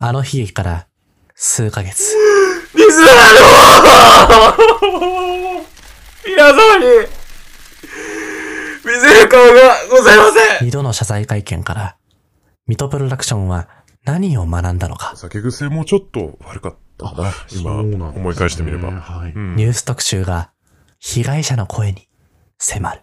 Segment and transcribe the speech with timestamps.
[0.00, 0.86] あの悲劇から
[1.34, 2.14] 数ヶ月。
[2.76, 3.14] リスナー
[4.54, 5.64] の
[6.24, 6.84] 皆様に
[8.84, 9.52] 見せる顔が
[9.90, 11.96] ございません二度の謝罪会見から、
[12.68, 13.68] ミトプロダクションは
[14.04, 15.16] 何を学んだのか。
[15.16, 17.32] 酒癖もちょっと悪かったな。
[17.52, 18.92] 今、思い返してみれば。
[18.92, 19.32] はい。
[19.32, 20.52] うんニュース特集が
[21.00, 22.08] 被害者の声に
[22.58, 23.02] 迫る。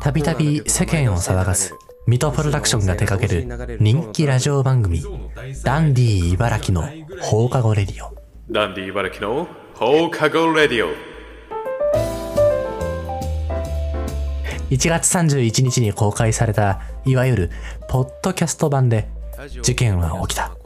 [0.00, 1.74] たびたび世間を騒がす
[2.06, 5.02] ミトプロダクションが手掛ける人気ラジオ番組
[5.62, 6.88] ダンディー茨城の
[7.20, 8.16] 放課後レディオ。
[8.50, 10.90] ダンディ茨城の放課後レディオ。
[14.70, 17.50] 1月31日に公開されたいわゆる
[17.88, 19.06] ポッドキャスト版で
[19.62, 20.56] 事件は起きた。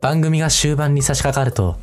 [0.00, 1.76] 番組が終盤に差し掛かると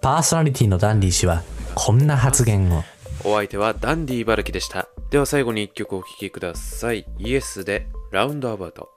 [0.00, 1.42] パーソナリティのダンディ氏は
[1.74, 2.82] こんな発言を
[3.24, 4.88] お相手はダンディ茨城でした。
[5.10, 7.06] では最後に一曲お聴きください。
[7.18, 8.88] イエスでラウンドアバウト。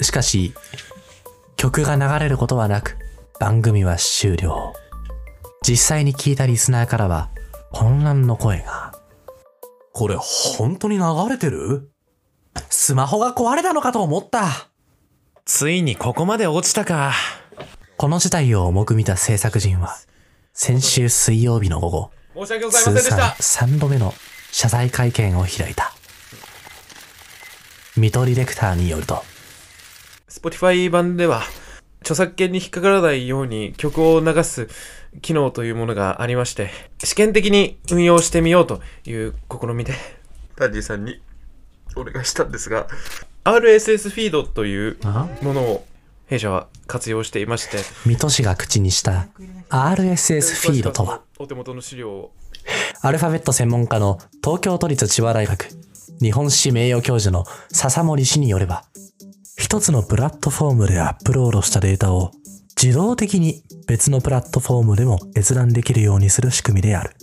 [0.00, 0.52] しかし
[1.56, 2.96] 曲が流れることはなく
[3.40, 4.72] 番組は終了
[5.66, 7.30] 実際に聞いたリスナーからは
[7.72, 8.92] 混乱の声が
[9.92, 11.90] これ本当に流れてる？
[12.70, 14.68] スマホが壊れたのかと思った
[15.44, 17.12] ついにここまで落ちたか。
[17.96, 19.96] この事態を重く見た制作陣は
[20.52, 23.42] 先週水曜日の午後申し訳ございません通でした。
[23.42, 24.14] 算3度目の
[24.52, 25.92] 謝罪会見を開いた。
[27.96, 29.24] 水戸ディレクターによると。
[30.28, 31.42] Spotify 版では
[32.02, 34.68] 著作権に引っかからないように曲を流す
[35.20, 36.70] 機能というものがありまして、
[37.02, 39.94] 試験的に運用してみようという試みで、
[40.54, 41.20] ダンディさんに
[41.96, 42.86] お願いしたんですが、
[43.42, 44.98] RSS フィードという
[45.42, 45.86] ものを
[46.26, 49.28] 弊社は活用していまして、水戸氏が口にした
[49.68, 51.20] RSS フィードとは？
[51.38, 52.32] お手元の資料を。
[53.02, 55.68] アルファベット専門家の東京都立千葉大学
[56.20, 58.84] 日本史名誉教授の笹森氏によれば、
[59.56, 62.32] 一つのプラットフォームでアップロードしたデータを
[62.80, 67.14] 自動的に別のプラットフォームでも閲覧できるようにする仕組みである。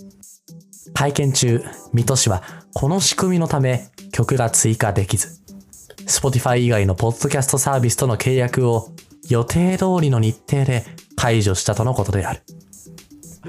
[0.94, 1.62] 会見中、
[1.92, 2.42] 水戸氏は
[2.74, 5.40] この仕組みのため曲が追加できず、
[6.06, 8.88] Spotify 以外のポッドキャストサービスとの契約を
[9.28, 10.84] 予定通りの日程で
[11.16, 12.40] 解除したとのことである。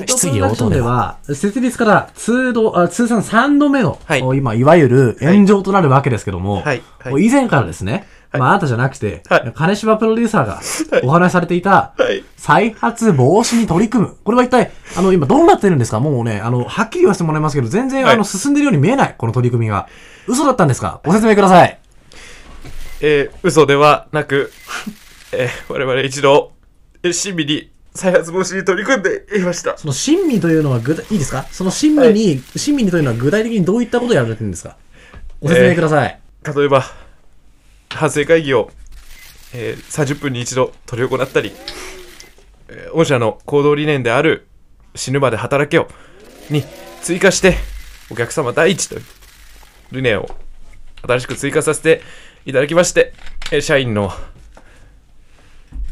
[0.06, 4.22] 質疑応答では、は、設立から通度あ通算3度目の、はい。
[4.22, 6.84] お今、いわゆる炎上となるわけですけども、はい。
[7.00, 7.26] はい。
[7.26, 8.42] 以前からですね、はい。
[8.42, 9.54] まあ、あなたじゃなくて、はい。
[9.56, 10.62] 金柴プロデューサーが
[11.04, 12.24] お話しされていた、はい。
[12.36, 14.18] 再発防止に取り組む。
[14.24, 16.00] これは一体、あの、今どうなってるんですか？
[16.00, 18.14] もうね、あの、はっきり言わせてもらいますけど、全然、はい。
[18.14, 19.88] あの、進んでるように見えない、この取り組みが。
[20.28, 21.02] 嘘だったんですか？
[21.04, 21.80] ご説明ください。
[23.02, 24.52] えー嘘ではなく、
[25.34, 26.54] えー我々一度、
[27.04, 29.76] えー親身に再発防止に取り組んでいました。
[29.78, 31.44] その親身というのは具体、いいですか？
[31.52, 34.78] その親身に、親身にというのは具体的にどういったことをやられてるんですか？
[35.42, 36.20] ご説明ください。
[36.56, 36.84] 例えば、
[37.90, 38.70] 反省会議を、
[39.54, 41.52] えー30分に一度執り行ったり、
[42.70, 44.48] えー御社の行動理念である
[44.94, 45.88] 死ぬまで働けよ
[46.52, 46.64] に
[47.02, 47.56] 追加して、
[48.12, 49.02] お客様第一という
[49.92, 50.30] 理念を
[51.02, 52.02] 新しく追加させて
[52.46, 53.14] いただきまして、
[53.52, 54.12] えー社員の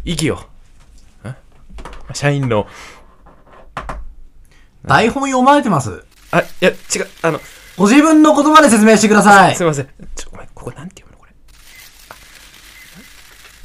[0.06, 0.46] 意義を、ん
[2.14, 2.68] 社員の、
[4.86, 6.04] 台本読まれてます？
[6.32, 7.42] あ、いや、違う、あの、
[7.78, 9.66] ご自分の言葉で説明してくださいすい。
[9.68, 9.90] ません。
[10.16, 11.20] ちょ、ごめん、ここなんて読むの？
[11.20, 11.34] これ。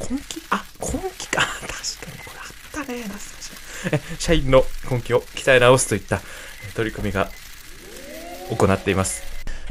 [0.08, 0.42] あ、根気？
[0.50, 1.42] あ、根気か。
[1.60, 1.72] 確か
[2.10, 3.02] にこれあったね。
[3.02, 3.90] 懐かしい。
[3.92, 6.20] え、社員の根気を鍛え直すといった
[6.66, 7.30] え取り組みが
[8.50, 9.22] 行っています。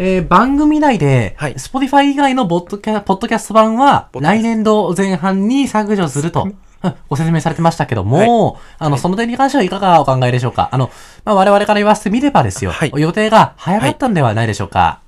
[0.01, 1.55] えー番組内で、はい。
[1.55, 6.95] Spotify 以外のポッドキャポッドキャスト版は、来年度前半に削除すると、うん。
[7.09, 10.69] ご説明されてましたけども、あの、その点に関してはいかがお考えでしょうか？
[10.71, 10.89] あの、
[11.25, 12.93] まあ、我々から言わせてみればですよ、はい。
[12.95, 15.01] 予定が早かったんではないでしょうか、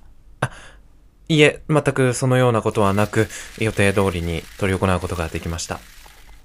[1.29, 1.35] い。
[1.35, 5.79] いえ、全くそのようなことはなく、予定通りに取り行うことができました。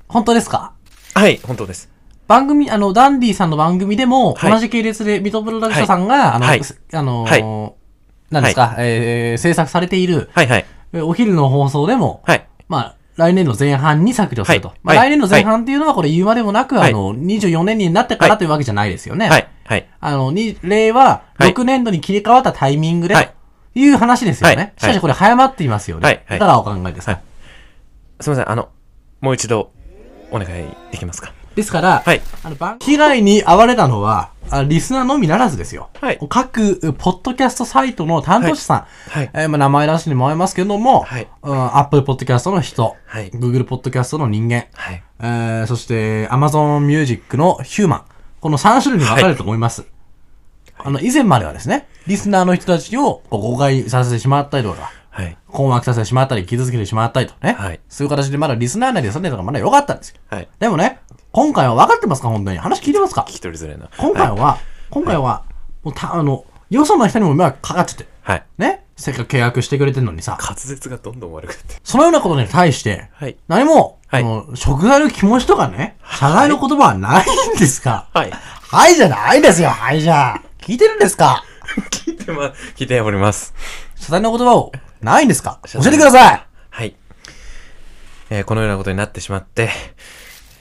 [0.06, 0.71] 本当ですか？
[1.15, 1.91] はい、本当です。
[2.29, 4.53] 番組、あの、ダンディさんの番組でも、はい。
[4.53, 6.62] 同じ系列で、ミトプロダクションさんが、あの、はい。
[6.62, 10.64] すあのーはい何ですか、えー制作されている、はいはい。
[10.92, 12.46] えーお昼の放送でも、はい。
[12.69, 14.69] まあ、来年の前半に削除すると。
[14.69, 19.28] はいまあ、はい来年の前半っていうのはこれ言うまでもなく、はいあの、24年になってからというわけじゃないですよね。
[19.28, 19.49] はい。
[19.64, 19.87] はい。
[20.00, 23.32] あの、に、令和はい6年度に切り替わったタイミングで、はい
[23.75, 24.56] という話ですよね。
[24.56, 26.05] はいしかしこれ早まっていますよね。
[26.05, 27.20] はいはいいかがお考えですか、はい
[28.20, 28.70] すみません、あの、
[29.20, 29.70] もう一度、
[30.31, 31.32] お願いできますか？
[31.56, 32.20] ですから、はい。
[32.44, 35.88] あの番被害に遭われたのは、あリスナーのみならずですよ。
[36.00, 39.31] はい各、ポッドキャストサイトの担当者さん、はい。
[39.32, 45.03] えーまあ、名前出してもらいますけども、はいうん、Apple Podcast の人、はい Google Podcast の人間、はい。
[45.20, 48.05] えー、そして Amazon Music のヒューマン。
[48.41, 49.87] この3種類に分かれると思います。
[50.79, 55.37] あの、以前まではですね、リスナーの人たちを誤解させてしまったりとか、はい。
[55.49, 57.55] 困惑させてしまったり、傷つけてしまったりとね。
[57.55, 60.17] はいそういう形でまだリスナー内でそれとかまだ良かったんですよ。
[60.29, 60.49] はい。
[60.61, 61.00] でもね、
[61.37, 62.29] 今回は分かってますか？
[62.31, 62.56] 本当に。
[62.56, 63.27] 話聞いてますか？
[63.29, 63.91] 聞き取りづらいな。
[63.99, 64.56] 今回は、
[64.88, 65.44] 今回は、
[65.83, 68.44] もうた、あの、よその人にも迷惑かかってて、はい。
[68.56, 68.87] ね？
[68.97, 71.77] せっかく契約してくれてんのにさ、滑舌がどんどん悪くなって。
[71.85, 73.37] そのようなことに対して、はい。
[73.49, 78.09] 何も、はいあの、食材の気持ちとかね、謝罪の言葉はないんですか？
[78.15, 78.31] はい。
[78.31, 80.41] はいじゃないですよ、はいじゃ。
[80.62, 81.44] 聞いてるんですか？
[81.93, 83.53] 聞いてま、聞いております。
[83.97, 84.73] 謝罪の言葉を、
[85.03, 85.59] ないんですか？
[85.71, 86.97] 教えてくださいはい。
[88.31, 89.69] えーこのようなことになってしまって、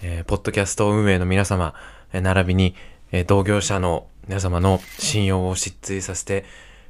[0.07, 1.73] えーポッドキャスト運営の皆様、
[2.13, 2.75] えー並びに、
[3.11, 6.45] えー同業者の皆様の信用を失墜させて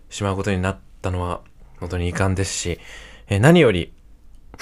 [0.10, 1.40] しまうことになったのは、
[1.80, 2.78] 本当に遺憾ですし、
[3.30, 3.94] えー何より、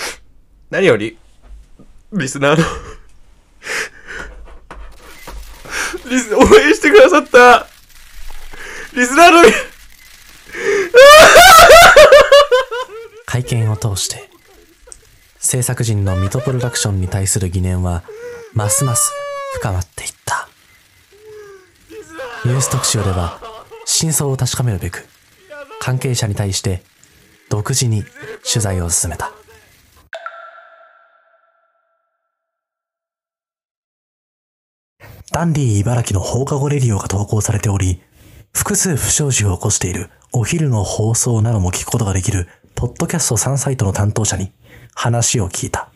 [0.69, 1.17] 何より、
[2.11, 2.63] リスナーの、
[6.11, 7.67] リス、応援してくださった、
[8.95, 9.41] リスナーの、
[13.25, 14.29] 会見を通して
[15.39, 18.03] 制作陣の水戸プロダクションに対する疑念は
[18.53, 19.11] ますます
[19.55, 20.47] 深まっていった
[22.45, 23.39] ニュース特集では
[23.85, 25.07] 真相を確かめるべく
[25.79, 26.83] 関係者に対して
[27.49, 28.03] 独自に
[28.49, 29.31] 取材を進めた
[35.31, 38.01] ダンディ茨城の放課後レディオが投稿されており
[38.53, 44.51] 複数不祥事を起こしているお昼の放送なども聞くことができる、ポッドキャスト3サイトの担当者に
[44.95, 45.92] 話を聞いた。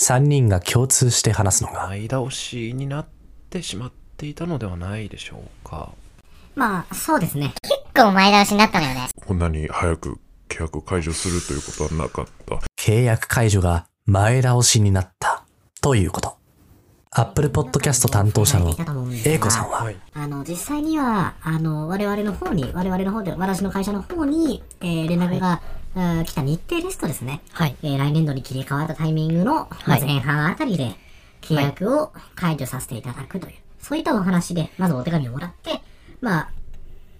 [0.00, 3.06] 3人が共通して話すのが、前倒しになっ
[3.50, 5.90] てしまっていたのではないでしょうか。
[6.54, 7.52] まあ、そうですね。
[7.62, 9.08] 結構前倒しになったのよね。
[9.26, 12.60] こんなに早く契約解除するということはなかった。
[12.80, 15.44] 契約解除が前倒しになった
[15.80, 16.38] ということ。
[17.10, 18.76] Apple Podcast 担当者の
[19.24, 19.96] A 子さんは、はい。
[20.14, 25.60] あの、実際には、あの、我々の方に、我々の方で、私の会社の方に、えー連絡が、
[25.96, 27.40] えー来た日程リストですね。
[27.52, 27.76] はい。
[27.82, 30.94] えー来年度に切り替わったタイミングの、まあ前半あたりで、
[31.40, 35.80] 契約を解除させていただくという、そういったお話で、まずお手紙をもらって、
[36.20, 36.50] まあ、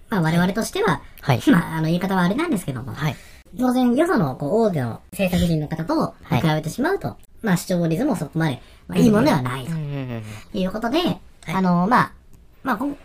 [0.09, 1.41] まあ我々としては、はい。
[1.47, 3.15] まあ、あの言い方はあれなんですけども、はい。
[3.57, 10.99] 当然、よそのこう大手の制作人の方と比べてしまうと、まあ視聴率もそこまで、まあ、いいものではないということで、
[11.47, 12.11] あの、まあ、
[12.63, 12.95] まあ、普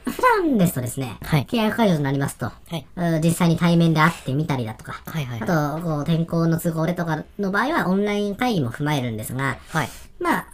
[0.40, 9.88] 段ですとですね、はい契約解除となりますと、はいうん実際に対面で会ってみたりだとか、はいはいあと、こう、天候の都合でとかの場合はオンライン会議も踏まえるんですが、はい。
[10.18, 10.46] まあ、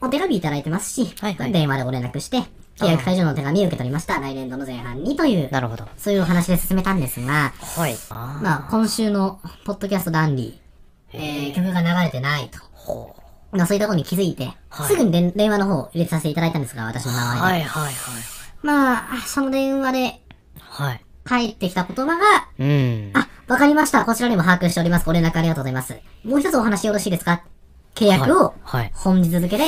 [0.00, 2.38] お手紙いただいてますし、はいはい電話でご連絡して、
[2.78, 4.18] 契約解除の手紙を受け取りました。
[4.20, 5.86] 来年度の前半にという、なるほど。
[5.98, 7.94] そういうお話で進めたんですが、はい。
[8.08, 10.54] あまあ、今週の、ポッドキャストダンディ、
[11.12, 13.19] えー、曲が流れてないと。
[13.52, 14.52] まあ、そういうところに気づいて、
[14.86, 17.40] すぐに電電話の方を入れさせていただいたんですが、私の名前で。
[17.40, 17.94] はいはいはい。
[18.62, 20.20] まあ、その電話で
[20.58, 21.04] はい。
[21.24, 22.22] 返ってきた言葉が、
[22.58, 23.10] うん。
[23.14, 24.04] あ、わかりました。
[24.04, 25.06] こちらにも把握しております。
[25.06, 25.98] ご連絡ありがとうございます。
[26.24, 27.42] もう一つお話よろしいですか？
[27.94, 28.90] 契約をはい。
[28.94, 29.64] 本日付で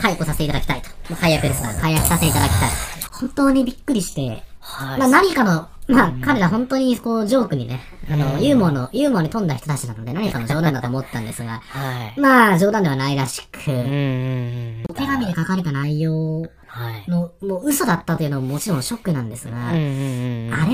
[0.00, 0.88] 解雇させていただきたいと。
[0.88, 2.70] もう解約ですから、解約させていただきたい。
[3.12, 4.98] 本当にびっくりして、はい。
[4.98, 7.80] まあ何かの、まあ彼ら本当にこうジョークにね、
[8.10, 12.20] あの、ユーモアの、ユーモアに富んだ人たちなので何かの冗談だと思ったんですが、はい。
[12.20, 13.58] まあ冗談ではないらしく。
[13.58, 17.10] お手紙で書かれた内容はい。
[17.10, 19.68] の、もう嘘だったというのももちろんショックなんですが。
[19.68, 19.78] あれ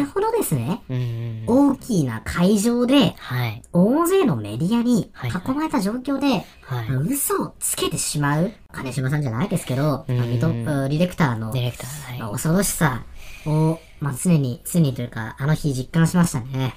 [0.04, 0.82] ほどですね。
[1.46, 3.62] 大きな会場で、はい。
[3.72, 6.88] 大勢のメディアにはい囲まれた状況で、はい。
[7.08, 12.10] 嘘をつけてしまう金島さんじゃないですけど、うんまあミトうんディレクターのディレクター。
[12.10, 12.18] はい。
[12.18, 13.04] まあ恐ろしさ
[13.46, 16.74] を、まあ、常に、常にというか、あの日実感しましたね。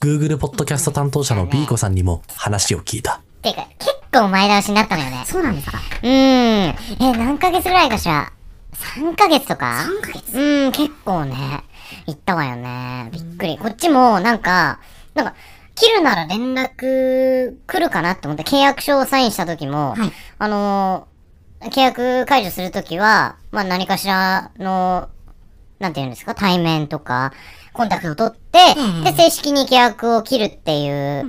[0.00, 3.20] Google ポッドキャスト担当者の B 子さんにも話を聞いた。
[3.42, 5.22] ていうか、結構前倒しになったのよね。
[5.26, 6.10] そうなんですかうーん。
[6.10, 6.74] え、
[7.16, 8.32] 何ヶ月ぐらいかしら
[8.74, 11.64] ?3 ヶ月とか ?3 ヶ月うん、結構ね。
[12.06, 13.10] 行ったわよね。
[13.12, 13.58] びっくり。
[13.58, 14.80] こっちも、なんか、
[15.14, 15.34] なんか、
[15.74, 21.12] 切るなら連絡来るかなって思って契約書をサインした時も、はいあのー
[21.70, 25.08] 契約解除するときは、まあ何かしらの、
[25.82, 27.32] なんて言うんですか、対面とか、
[27.72, 28.58] コンタクトを取って、
[29.04, 31.24] で、正式に契約を切るっていう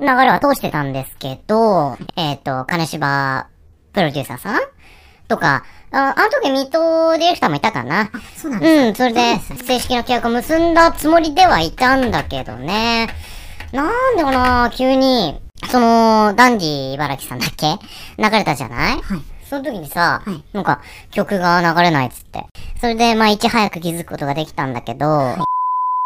[0.00, 3.46] 流れは通してたんですけど、えっ、と、金柴
[3.92, 4.60] プロデューサーさん
[5.28, 8.10] とか、ああの時水戸ディレクターもいたかな。
[8.36, 13.08] そうなんですうん、それで、正式な契約を結んだつもりではいたんだけどね。
[13.72, 17.66] なんでかな急に、その、ダンディ茨城さんだっけ？
[18.16, 18.96] 流れたじゃない？
[19.02, 19.20] はい。
[19.48, 20.42] その時にさ、はい。
[20.52, 22.44] なんか、曲が流れないっつって。
[22.80, 25.44] それで、まあ、いち早く気づくことができたんだけど、か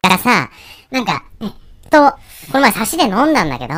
[0.08, 0.50] らさ、
[0.90, 1.24] なんか、
[1.90, 2.18] と、こ
[2.54, 3.74] の前差しで飲んだんだけど、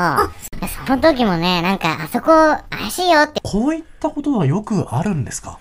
[0.87, 2.27] その時もね、なんか、あそこ、
[2.71, 3.41] 怪しいよって。
[3.43, 5.59] こういったことはよくあるんですか？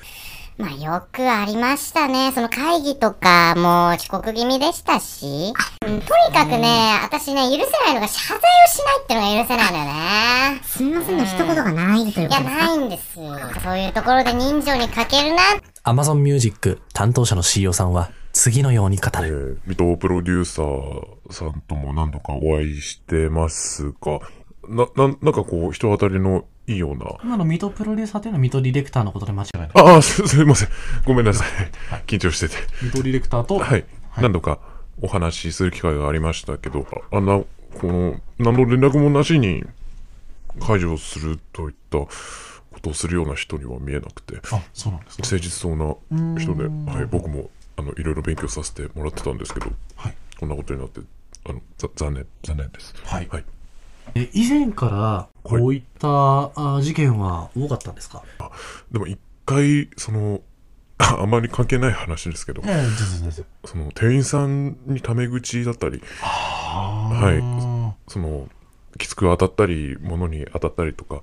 [0.57, 2.31] まあよくありましたね。
[2.31, 5.53] その会議とかも遅刻気味でしたし。
[5.85, 10.61] うんとにかくね、私ね、許せないのが謝罪をしないってのが許せないのよね。
[10.63, 12.65] すみませんの一言がないといういや、ことですか？
[12.65, 13.61] ないんですよ。
[13.63, 15.41] そういうところで人情に欠けるな。
[15.85, 19.59] Amazon Music 担当者の CEO さんは次のように語える。
[19.65, 24.19] ー、水戸プロデューサーさんとも何度かお会いしてますが、
[24.67, 27.05] な、な、なんかこう、人当たりのいいような。
[27.23, 29.69] 今の水戸プロデューサーというのは水戸ディレクターのことで間違いない。
[29.73, 30.69] ああ、す、すいません。
[31.05, 31.47] ごめんなさい。
[32.07, 32.55] 緊張してて。
[32.81, 33.85] 水戸ディレクターと、はい。
[34.17, 34.59] 何度か
[35.01, 37.47] お話しする機会がありましたけど、ああんな、こ
[37.87, 39.63] の、何の連絡もなしに
[40.59, 42.09] 解除するといったこ
[42.81, 45.23] とをするような人には見えなくて、あ、そうなんですか？
[45.23, 45.95] 誠実そうな
[46.39, 50.15] 人で、はい、僕も、あの、いろいろ勉強させてもらってたんですけど、はい。
[50.39, 51.01] こんなことになって、
[51.49, 52.93] あの、ざ残念、残念です。
[53.03, 53.43] はいはい。
[54.15, 58.23] え、以前から、こういった、あ事件は多かったんですか？
[58.91, 60.41] でも一回、その、
[60.97, 62.61] あ あまり関係ない話ですけど。
[63.65, 67.33] その、店員さんにタメ口だったり、は
[68.07, 68.47] い、その、
[68.97, 71.21] きつく当たったり、物に当たったりとか、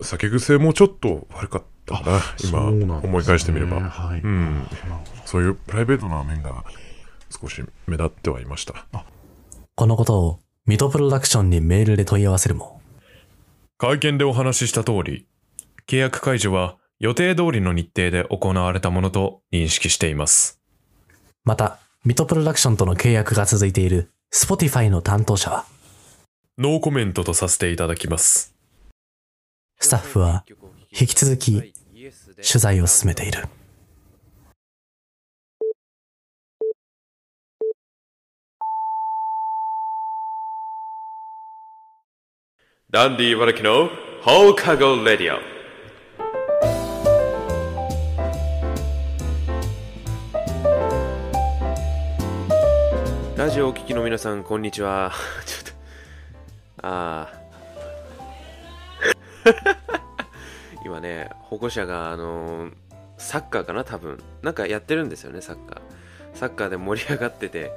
[0.00, 3.80] 酒癖もちょっと悪かったかな、今、思い返してみれば。
[3.80, 4.20] はい。
[4.20, 4.66] うん。
[5.24, 6.64] そういうプライベートな面が
[7.30, 8.86] 少し目立ってはいました。
[9.76, 12.80] このことを水戸プロダクションにメールで問い合わせるも、
[13.76, 15.26] 会見でお話しした通り、
[15.86, 20.62] 契約解除は予定通りの日程で行われたものと認識しています。
[21.44, 25.66] また、水戸プロダクションとの契約が続いている Spotify の担当者は、
[26.56, 28.54] ノーコメントとさせていただきます。
[29.78, 30.46] スタッフは
[30.98, 31.74] 引き続き
[32.36, 33.48] 取材を進めている。
[42.94, 43.90] ダンディ茨城の
[44.22, 45.40] 放課後レディオ。
[53.36, 55.10] ラジオをお聞きの皆さん、こんにちは。
[55.44, 55.74] ちょっ
[56.76, 57.38] と、ああ。
[60.86, 62.72] 今ね、保護者が、あのー
[63.18, 64.22] サッカーかな、多分。
[64.42, 65.80] なんかやってるんですよね、サッカー。
[66.34, 67.72] サッカーで盛り上がってて、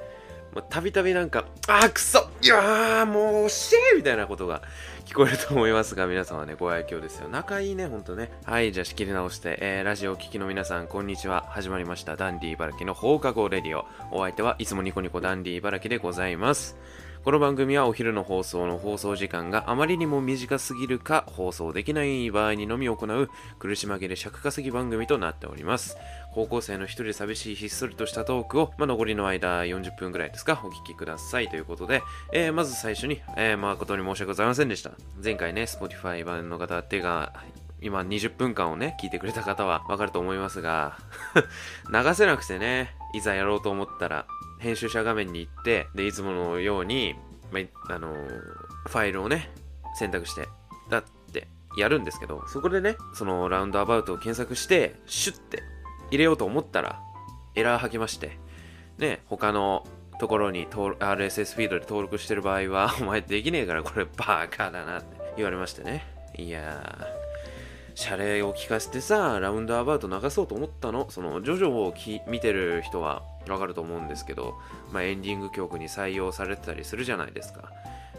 [0.70, 4.62] たびたびなんか、あーくそいやーもう惜しいみたいなことが
[5.08, 7.30] 聞こえると思いますが、皆さんはね、ご愛嬌ですよ。
[7.30, 8.30] 仲いいね、ほんとね。
[8.44, 11.46] はい、じゃあ仕切り直して、えー、ラジオをお聞きの皆さん、こんにちは。
[11.48, 12.18] 始まりました。
[12.18, 13.86] ダンディ茨城の放課後レディオ。
[14.12, 16.76] お相手はいつもニコニコダンディ茨城でございます。
[17.24, 25.98] この番組はお昼の放送の放送時間があまりにも短すぎるか放送できない場合にのみ行う苦し紛れ尺稼ぎ番組となっております。
[26.38, 34.92] 高校生の一人で寂しいひっそりとしたトークを、まあ、残りの間40分ぐらいですか、お聞きくださいということで、えーまず最初に、えー誠に申し訳ございませんでした。
[35.24, 37.34] 前回ね、Spotify 版の方っていうか、
[37.82, 41.00] 今20分間をね、聞いてくれた方はわかると思いますが、
[41.92, 44.28] 流せなくてね、いざやろうと思ったら、
[44.60, 47.16] 編集者画面に行って、で、いつものように、
[47.52, 49.50] まあ、あのーファイルをね、
[49.96, 50.48] 選択して、
[50.92, 51.04] だっ
[51.34, 51.48] て
[51.80, 55.64] やるんですけど、そこでね、そのラウンドアバウトを検索して、シュッて
[56.10, 57.00] 入れようと思ったら、
[57.56, 58.38] エラー吐きまして、
[58.98, 59.86] ね、他の
[60.20, 66.06] ところに RSS フィードで登録してる場合は、 お前できねえからこれバカだなって言われましてね。
[66.36, 71.10] いやー、謝礼を聞かせてさ、ラウンドアバウト流そうと思ったの。
[71.10, 74.56] その、ジョジョをき見てる人はわかると思うんですけど、
[74.92, 77.72] まあ、エンディング曲に採用されてたりするじゃないですか。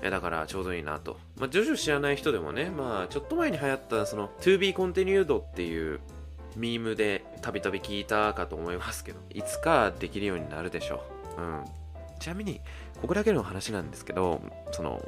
[0.03, 1.19] だからちょうどいいなと。
[1.37, 6.01] まあ、ジョジョ知らない人でもね、まあ、ちょっと前に流行った、その、To be continued っていう
[6.59, 11.03] ミームでたびたび聞いたかと思いますけど、 いつかできるようになるでしょ
[11.39, 11.41] う。
[11.41, 11.65] うん。
[12.19, 12.61] ちなみに、
[13.01, 15.01] ここだけの話なんですけど、その、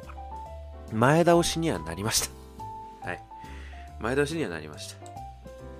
[0.93, 2.29] 前倒しにはなりました。
[3.05, 3.23] はい。
[3.99, 5.11] 前倒しにはなりました。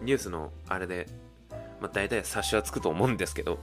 [0.02, 1.08] ニュースのあれで、
[1.80, 3.60] まあ、大体察しはつくと思うんですけど、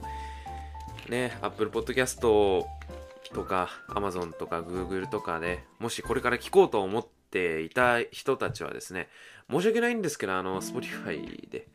[1.09, 9.09] ね、Apple Podcast とか Amazon とか Google とかで、もしこれから聞こうと思っていた人たちはですね、
[9.49, 11.67] 申し訳ないんですけど、あの、Spotify で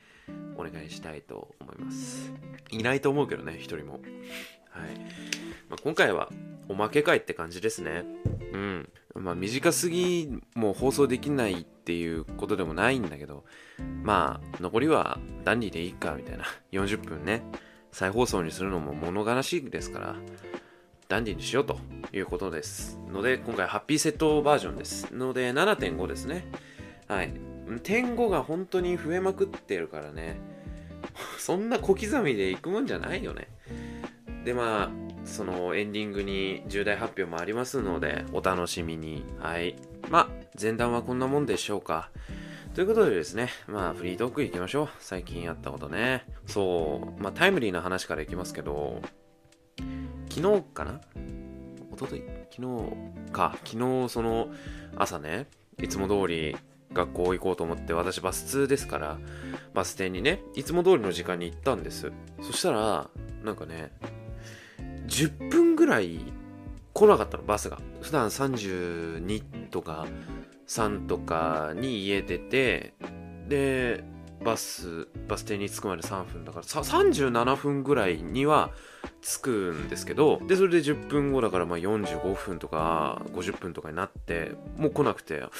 [0.57, 2.33] お願いしたいと思います。
[2.71, 3.95] いないと思うけどね、一人も。
[3.95, 4.02] はい。
[5.69, 6.31] まあ、今回は
[6.69, 8.04] おまけ会って感じですね。
[8.52, 8.88] うん。
[9.14, 13.45] まあ短すぎ、もう放送できないっていうことでもないんだけど、
[14.02, 16.45] まあ残りはダンディでいいかみたいな。
[16.73, 17.43] 40分ね。
[17.93, 20.16] 再放送にするのも物悲しいですから、
[21.09, 21.78] ダンディにしようと
[22.12, 22.99] いうことです。
[23.09, 25.14] ので、今回ハッピーセットバージョンです。
[25.14, 26.50] ので、7.5ですね。
[27.07, 27.53] はい。
[27.83, 30.38] 点5が本当に増えまくってるからね。
[31.38, 33.49] そんな小刻みでいくもんじゃないよね。
[34.44, 34.90] で、まあ、
[35.25, 39.25] そのエンディングに重大発表もありますので、お楽しみに。
[39.38, 39.76] はい。
[40.11, 40.28] まあ、
[40.61, 42.11] 前段はこんなもんでしょうか。
[42.75, 44.88] ということでですね、まあフリートーク行きましょう。
[44.99, 46.26] 最近あったことね。
[46.47, 49.00] そう、まあタイムリーな話からいきますけど、
[50.28, 51.00] 昨日かな？
[51.92, 52.23] 一昨日？
[52.50, 53.56] 昨日か。
[53.64, 54.49] 昨日その
[54.97, 55.47] 朝ね、
[55.80, 56.56] いつも通り
[56.94, 59.18] 学校行こうと思って、私バス通ですから、
[59.74, 62.12] バス停にね、いつも通りの時間に行ったんです。
[62.40, 63.10] そしたら、
[63.42, 63.92] なんかね、
[65.06, 66.20] 10分ぐらい
[66.92, 67.78] 来なかったの、バスが。
[68.00, 70.06] 普段32とか
[70.66, 72.94] 3とかに家出て、
[73.48, 74.04] で、
[74.44, 78.70] バス、バス停に着くまで3分だから、さ37分ぐらいには
[79.25, 85.50] 着くんですけど、で、それで10分後だから、まあ45分とか50分とかになって、もう来なくて、あれ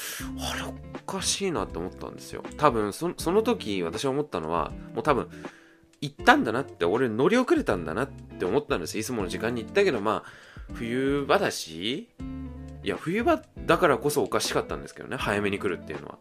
[0.95, 2.43] おかしいなって思ったんですよ。
[2.57, 5.29] 多分、そその時私は思ったのは、もう多分、
[5.99, 12.09] 行ったんだなって、俺乗り遅れたんだなって思ったんですいつもの時間に行ったけど、まあ、冬場だし、
[12.83, 16.19] いや、冬場だからこそおかしかったんですけどね、早めに来るっていうのは。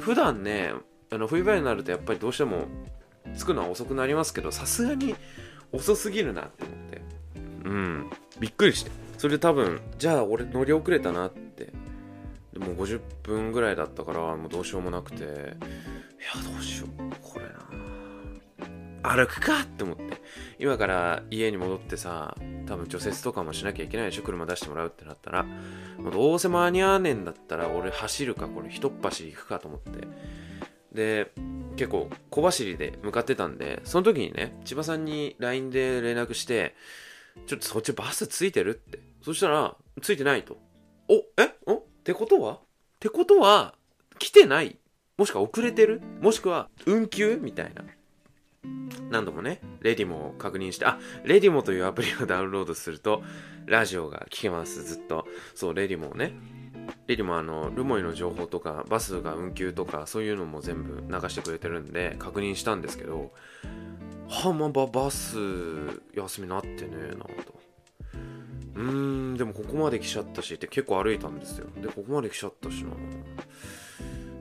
[0.00, 0.72] 普段ね、
[1.12, 2.66] あの冬場になるとやっぱりどうしても
[3.36, 5.14] 着くのは遅くなりますけど、さすがに
[5.72, 7.02] 遅すぎるなって思って。
[7.64, 8.90] うん、びっくりして。
[9.18, 11.72] それで多分、じゃあ俺乗り遅れたなって。
[12.52, 15.32] でも50分ぐらいだったから、もうどうしようもなくて、いや、
[16.44, 16.90] どうしよう、
[17.22, 17.62] これな。
[19.02, 20.22] 歩くかって思って。
[20.58, 22.36] 今から家に戻ってさ、
[22.66, 25.44] 多分除雪とかもしなきゃいけないでしょ車出してもらうってなったら。
[25.98, 30.06] もうどうせ間に合わねえんだったら俺走るか、これ一っ走行くかと思って。
[30.92, 31.32] で、
[31.76, 36.74] 結構小走りで向かってたんで、その時にね、千葉さんに LINE で連絡して、
[37.46, 39.00] ちょっとそっちバスついてるって。
[39.22, 40.58] そしたら、ついてないと。
[41.08, 41.54] お、え？
[41.66, 41.76] お？
[41.78, 42.54] ってことは？
[42.54, 42.58] っ
[43.00, 43.74] てことは、
[44.18, 44.76] 来てない
[45.16, 46.02] もしくは遅れてる？
[46.20, 47.84] もしくは運休みたいな。
[49.10, 53.22] 何度もね、レディモを確認して、あ、レディモというアプリをダウンロードすると、
[53.66, 55.26] ラジオが聞けます、ずっと。
[55.54, 56.32] そう、レディモをね。
[57.06, 63.32] レディモはあの、ルモイの情報とか、バスが運休とか、そういうのも全部流してくれてるんで、確認したんですけど、
[64.28, 65.36] はあ、まあ、ババス、
[66.14, 67.62] 休みなってねえなと。
[68.74, 71.66] うーん、でもここまで来ちゃったし、って結構歩いたんですよ。
[71.80, 72.90] で、ここまで来ちゃったしな。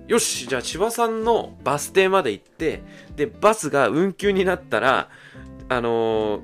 [0.07, 2.83] よし、じゃあ千葉さんのバス停まで行って、
[3.15, 5.09] で、バスが運休になったら、
[5.67, 6.41] あの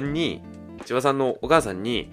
[0.00, 0.42] ー、に、
[0.84, 2.10] 千葉さんのお母さんに、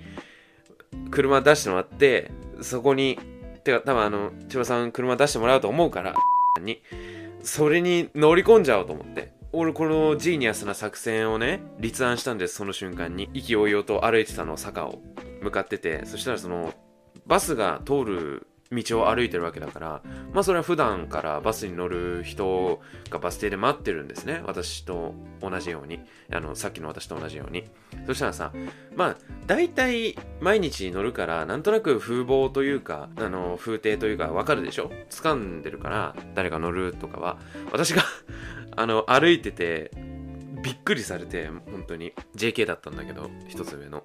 [1.10, 3.20] 車出してもらって、そこに、
[3.64, 6.16] てか多分あの、千葉さん車出してもらうと思うから、
[6.62, 6.82] に、
[7.44, 9.32] それに乗り込んじゃおうと思って。
[9.54, 13.30] 俺このジーニアスな作戦をね、立案したんです、その瞬間に。
[13.34, 15.02] 意気揚々と歩いてたの、坂を。
[15.42, 16.74] 向かってて、そしたらその、
[17.26, 20.02] バスが通る道を歩いてるわけだから、
[20.34, 24.42] まあそれは普段からバスに乗る人がバス停で待ってるんですね。
[24.46, 26.00] 私と同じように。
[26.32, 27.66] あの、さっきの私と同じように。
[28.08, 28.54] そしたらさ、
[28.96, 34.90] まあ、大体毎日乗るから、なんとなく風貌というか、あの、風景というかわかるでしょ？
[35.10, 37.38] 掴んでるから、誰が乗るとかは。
[37.72, 38.04] 私が
[38.78, 39.92] あの、歩いてて、
[40.64, 42.14] びっくりされて、本当に。
[42.36, 44.04] JK だったんだけど、一つ上の。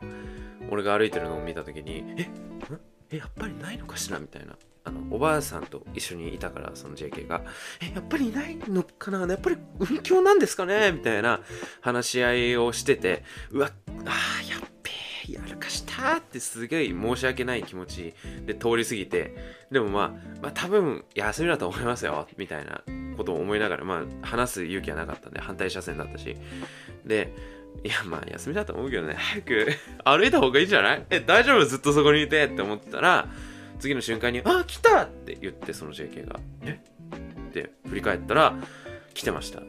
[0.71, 2.23] 俺が歩いてるのを見た時に、え？
[2.23, 4.19] んえ、やっぱりないのかしら？
[4.19, 4.57] みたいな。
[4.85, 7.43] あの、おばあさんと一緒にいたから、その JK が。
[7.83, 10.93] え、やっぱりいないのかなやっぱり運休なんですかね？
[10.93, 11.41] みたいな
[11.81, 13.71] 話し合いをしてて、うわ、
[14.05, 14.91] あーやっべ
[15.29, 18.15] え、やらかしたってすげえ申し訳ない気持ち
[18.45, 19.35] で通り過ぎて、
[19.73, 22.83] でもまあ、まあ多分休みだと思いますよ、みたいな
[23.17, 26.37] ことを思いながら、まあ話す勇気はなかったんで、反対車線だったし。
[27.05, 27.33] で、
[27.85, 29.69] いや、まあ、休みだと思うけどね、早く
[30.05, 31.07] 歩いた方がいいんじゃない？
[31.11, 31.65] え、大丈夫？
[31.65, 33.29] ずっとそこにいてって思ってたら、
[33.79, 36.81] 次の瞬間に、あ、来たって言って、その JK が、え？
[37.49, 38.55] って振り返ったら、
[39.15, 39.63] 来てました。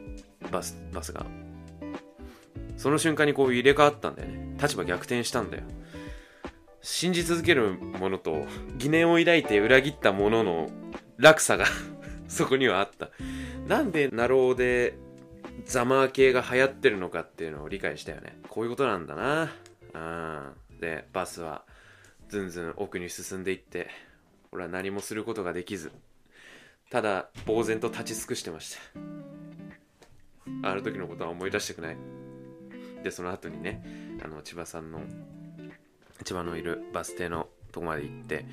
[0.50, 1.26] バス、バスが。
[2.76, 4.56] その瞬間にこう入れ替わったんだよね。
[4.60, 5.64] 立場逆転したんだよ。
[6.80, 10.70] 信じ続けるものと、疑念を抱いて裏切ったものの
[11.16, 11.66] 落差が
[12.28, 13.10] そこにはあった。
[13.66, 14.96] なんで、ナローで、
[15.64, 18.38] ザマー系が流行ってるのかっていうのを理解したよね。
[18.48, 19.52] こういうことなんだな。
[19.94, 19.98] う
[20.76, 20.80] ん。
[20.80, 21.64] で、バスは
[22.28, 23.88] ずんずん奥に進んでいって、
[24.52, 25.92] 俺は何もすることができず、
[26.90, 28.76] ただ呆然と立ち尽くしてまし
[30.62, 30.68] た。
[30.70, 31.96] ある時のことは思い出したくない。
[33.02, 33.82] で、その後にね、
[34.24, 35.00] あの、千葉さんの、
[36.24, 38.46] 千葉のいるバス停のとこまで行って、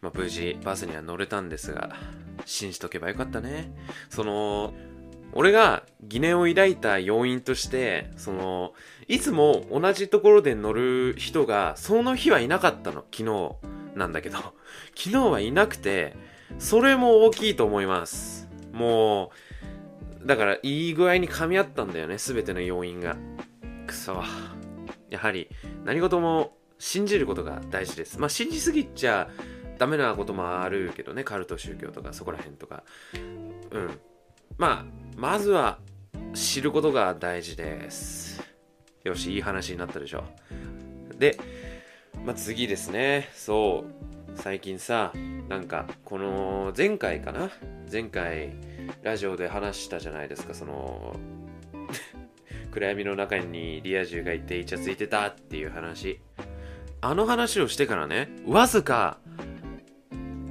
[0.00, 1.96] まあ、無事バスには乗れたんですが、
[2.44, 3.72] 信じとけばよかったね。
[4.08, 4.74] その、
[5.32, 8.72] 俺が疑念を抱いた要因として、その、
[9.08, 13.04] いつも同じところで乗る人が、その日はいなかったの。
[13.12, 13.56] 昨日
[13.94, 14.38] なんだけど。
[14.96, 16.14] 昨日はいなくて、
[16.58, 18.48] それも大きいと思います。
[18.72, 19.30] も
[20.22, 23.16] う、だからいい具合に噛み合ったんだよね、すべての要因が。
[23.86, 24.22] くそ。
[25.10, 25.48] やはり、
[25.84, 28.18] 何事も信じることが大事です。
[28.18, 29.28] まあ、信じすぎちゃ
[29.78, 32.82] ダメなこともあるけどねカルト宗教とかそこら辺とか
[33.70, 34.00] うん
[34.58, 34.84] まあ
[35.16, 35.78] まずは
[36.34, 38.42] 知ることが大事です。
[39.04, 40.24] よしいい話になったでしょ。
[41.18, 41.38] で、
[42.24, 43.28] まあ、次ですね。
[43.34, 44.38] そう。
[44.38, 45.12] 最近さ
[45.48, 47.50] なんかこの前回かな？
[47.90, 48.54] 前回
[49.02, 50.54] ラジオで話したじゃないですか。
[50.54, 51.16] その
[52.72, 56.20] 暗闇の中にリア充がいてイチャついてたっていう話。
[57.02, 59.18] あの話をしてからねわずか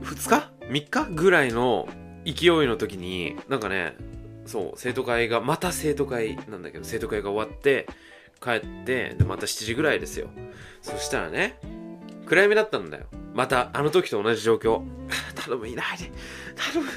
[0.01, 1.87] 2日 ?3 日ぐらいの
[2.25, 3.95] 勢いの時になんかね
[4.45, 7.87] そう生徒会がまた生徒会なんだけど生徒会が終わって
[8.41, 10.27] 帰ってでまた7時ぐらいですよ。
[10.81, 11.59] そしたらね
[12.25, 13.05] 暗闇だったんだよ。
[13.33, 14.81] またあの時と同じ状況。
[15.35, 16.11] 頼むいないで。
[16.55, 16.91] 頼む。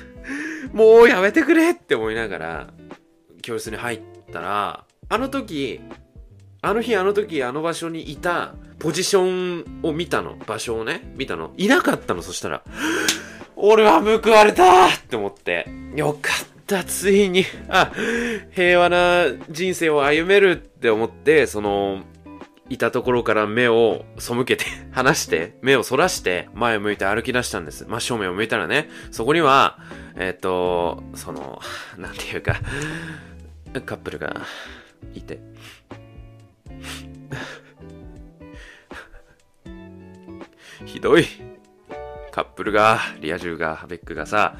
[0.73, 2.67] もうやめてくれって思いながら
[3.43, 4.01] 教室に入っ
[4.33, 5.81] たらあの時
[6.61, 10.37] あの日あの時あの場所にいたポジションを見たの。
[10.47, 11.53] 場所をね見たの。
[11.57, 12.63] いなかったのそしたら。
[13.61, 17.91] 俺は報われたって思ってよかったついにあ
[18.53, 22.03] 平和な人生を歩めるって思ってその
[22.71, 27.87] いたところから目を背けて、離して、目をそらして、前を向いて歩き出したんです。
[27.89, 29.79] 真正面を向いたらね、そこには、
[30.17, 31.61] えっ、と、その、
[31.97, 32.61] なんていうか、
[33.87, 34.43] カップルが
[35.15, 35.41] いて。
[40.85, 41.48] ひどい。
[42.39, 44.57] カップルが、リア充が、ハベックがさ、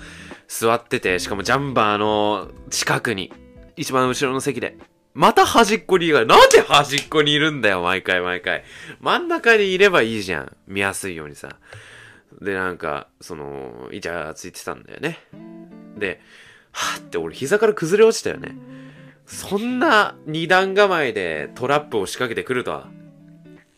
[0.49, 3.33] 座ってて、しかもジャンバーの近くに、
[3.77, 4.77] 一番後ろの席で、
[5.15, 8.65] また端っこにいるなんで端っこにいるんだよ、毎回毎回。
[9.01, 10.57] 真ん中にいればいいじゃん。
[10.67, 11.51] 見やすいようにさ。
[12.43, 15.21] で、なんか、その、イチャついてたんだよね。
[15.97, 16.21] で、
[16.73, 18.57] はぁって俺膝から崩れ落ちたよね。
[19.25, 22.89] そんな二段構えでトラップを仕掛けてくるとは。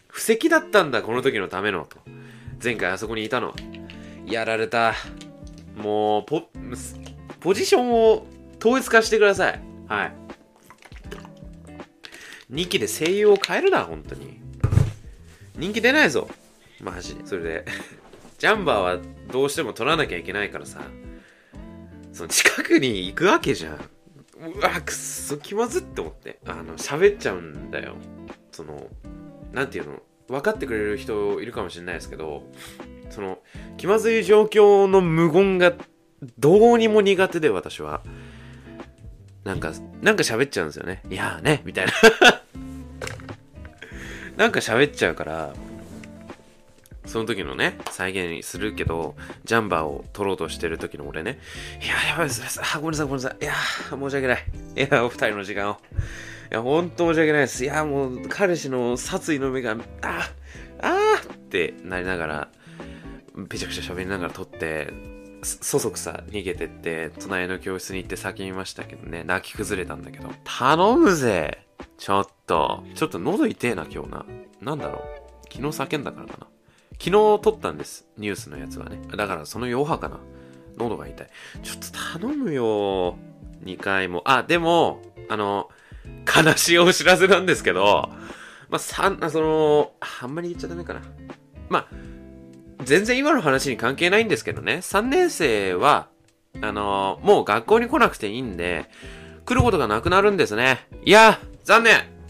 [0.09, 1.99] 布石だったんだ、この時のための、と。
[2.63, 3.80] 前回あそこにいたのは。
[4.31, 4.95] やられた。
[5.77, 6.43] もう、ポ、
[7.41, 8.27] ポジションを
[8.61, 9.61] 統一化してください。
[9.89, 10.13] はい。
[12.53, 14.41] 2期で声優を変えるな、本当に。
[15.57, 16.29] 人気出ないぞ。
[16.81, 17.27] マジで。
[17.27, 17.65] それで、
[18.39, 18.99] ジャンバーは
[19.31, 20.81] どうしても取らなきゃいけないからさ、
[22.13, 23.75] その近くに行くわけじゃん。
[23.75, 26.39] うわ、くっそ気まずって思って。
[26.47, 27.97] あの、喋っちゃうんだよ。
[28.53, 28.89] その、
[29.53, 32.45] なんていうの、分かってくれる人いるかもしれないですけど、
[33.11, 33.39] その、
[33.77, 35.73] 気まずい状況の無言が
[36.39, 38.03] どうにも苦手で、私は。
[39.45, 41.03] なんか、なんか喋っちゃうんですよね。
[41.11, 41.93] いやーね、みたいな。
[44.37, 45.55] なんか喋っちゃうから、
[47.07, 51.41] その時のね、再現するけど、ジャンバーを取ろうとしてる時の俺ね、
[51.83, 52.61] いや、やばいです。
[52.63, 53.45] あ、ごめんなさい、ごめんなさい。
[53.45, 53.55] いや、
[53.91, 54.45] 申し訳ない。
[54.77, 55.81] いや、お二人の時間を。
[56.53, 57.65] いや、ほんと申し訳ないです。
[57.65, 60.31] いや、もう、彼氏の殺意の目が、あ
[60.83, 62.49] あーってなりながら、
[63.47, 64.93] ぺちゃくちゃ喋りながら撮って、
[65.43, 74.27] そそくさ逃げてって、隣の教室に行って叫びましたけどね、泣き崩れたんだけど、頼むぜちょっと、ちょっと喉痛えな、今日な。
[74.61, 75.03] なんだろう。
[75.53, 76.47] 昨日叫んだからかな。
[76.93, 78.07] 昨日撮ったんです。
[78.19, 79.01] ニュースのやつはね。
[79.17, 80.21] だからその余波かな。
[80.77, 81.27] 喉が痛い。
[81.63, 83.19] ちょっと頼むよ。
[83.65, 84.23] 2回も。
[84.27, 85.69] あ、でも、あの、
[86.27, 88.11] 悲しいお知らせなんですけど、
[88.69, 91.03] まあ、さん、あその、あんまり言っちゃダメかな。
[91.69, 91.87] まあ、
[92.85, 94.77] 全然今の話に関係ないんですけどね。
[94.77, 96.09] 3年生は、
[96.61, 98.91] あのもう学校に来なくていいんで、
[99.45, 100.87] 来ることがなくなるんですね。
[101.05, 102.21] いや、残念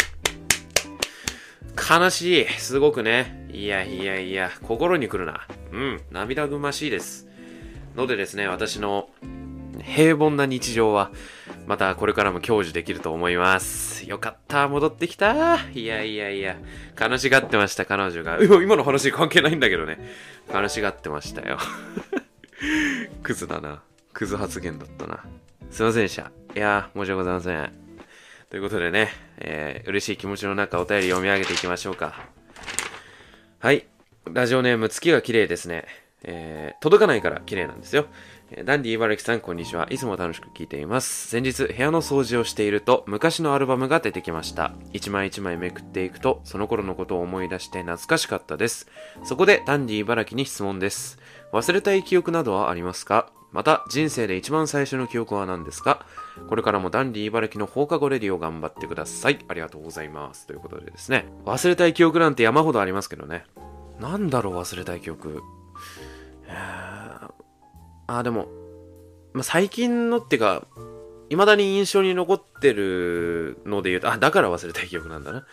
[1.76, 2.48] 悲しい。
[2.58, 3.48] すごくね。
[3.52, 5.46] いやいやいや、心に来るな。
[5.72, 7.28] うん、涙ぐましいです。
[7.96, 9.10] のでですね、私の
[9.84, 11.10] 平凡な日常は、
[11.66, 14.08] またこれからも享受できると思います。
[14.08, 15.58] よかった、戻ってきた。
[15.72, 16.56] いやいやいや、
[17.00, 18.38] 悲しがってました、彼女が。
[18.62, 19.98] 今の話関係ないんだけどね。
[20.52, 21.58] 悲しがってましたよ。
[23.22, 23.82] クズだな。
[24.12, 25.24] クズ発言だったな。
[25.70, 26.30] すいませんでした。
[26.54, 27.72] いやー、申し訳ございません。
[28.50, 32.14] ということでね、えー、嬉しい気持ちの中お便り読み上げていきましょうか。
[33.60, 33.86] はい。
[34.32, 35.84] ラジオネーム月が綺麗ですね。
[36.24, 38.06] えー、届かないから綺麗なんですよ。
[38.50, 39.86] ダンディ茨城さん、こんにちは。
[39.90, 41.28] いつも楽しく聞いています。
[41.28, 44.72] 先日、部屋の掃除をしていると、昔のアルバムが出てきました。
[44.92, 48.88] 一枚一枚めくっていくと、その頃のことを思い出して懐かしかったです。
[49.22, 51.20] そこで、ダンディ茨城に質問です。
[51.52, 53.30] 忘れたい記憶などはありますか？
[53.52, 56.04] また、人生で一番最初の記憶は何ですか？
[56.48, 59.38] これからもダンディ茨城の放課後レディを頑張ってください。
[59.46, 60.48] ありがとうございます。
[60.48, 61.26] ということでですね。
[61.44, 63.44] 忘れたい記憶なんて山ほどありますけどね。
[64.00, 65.40] なんだろう、忘れたい記憶。
[66.48, 66.89] えー
[68.18, 68.48] あ、でも、
[69.32, 70.66] まあ、最近のっていうか、
[71.28, 75.46] 未だに印象に残ってるので言うと、あ、だから忘れたい記憶なんだな。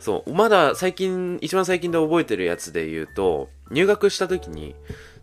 [0.00, 4.74] そう、まだ最近、一番最近で覚えてるやつで言うと、入学した時に、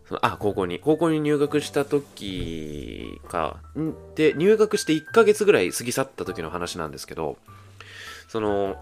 [0.08, 0.78] そのあ、高校に。
[0.80, 3.60] 高校に入学した時か、
[4.14, 7.36] で、入学して1ヶ月ぐらい過ぎ去った時の話なんですけど、
[8.26, 8.76] その、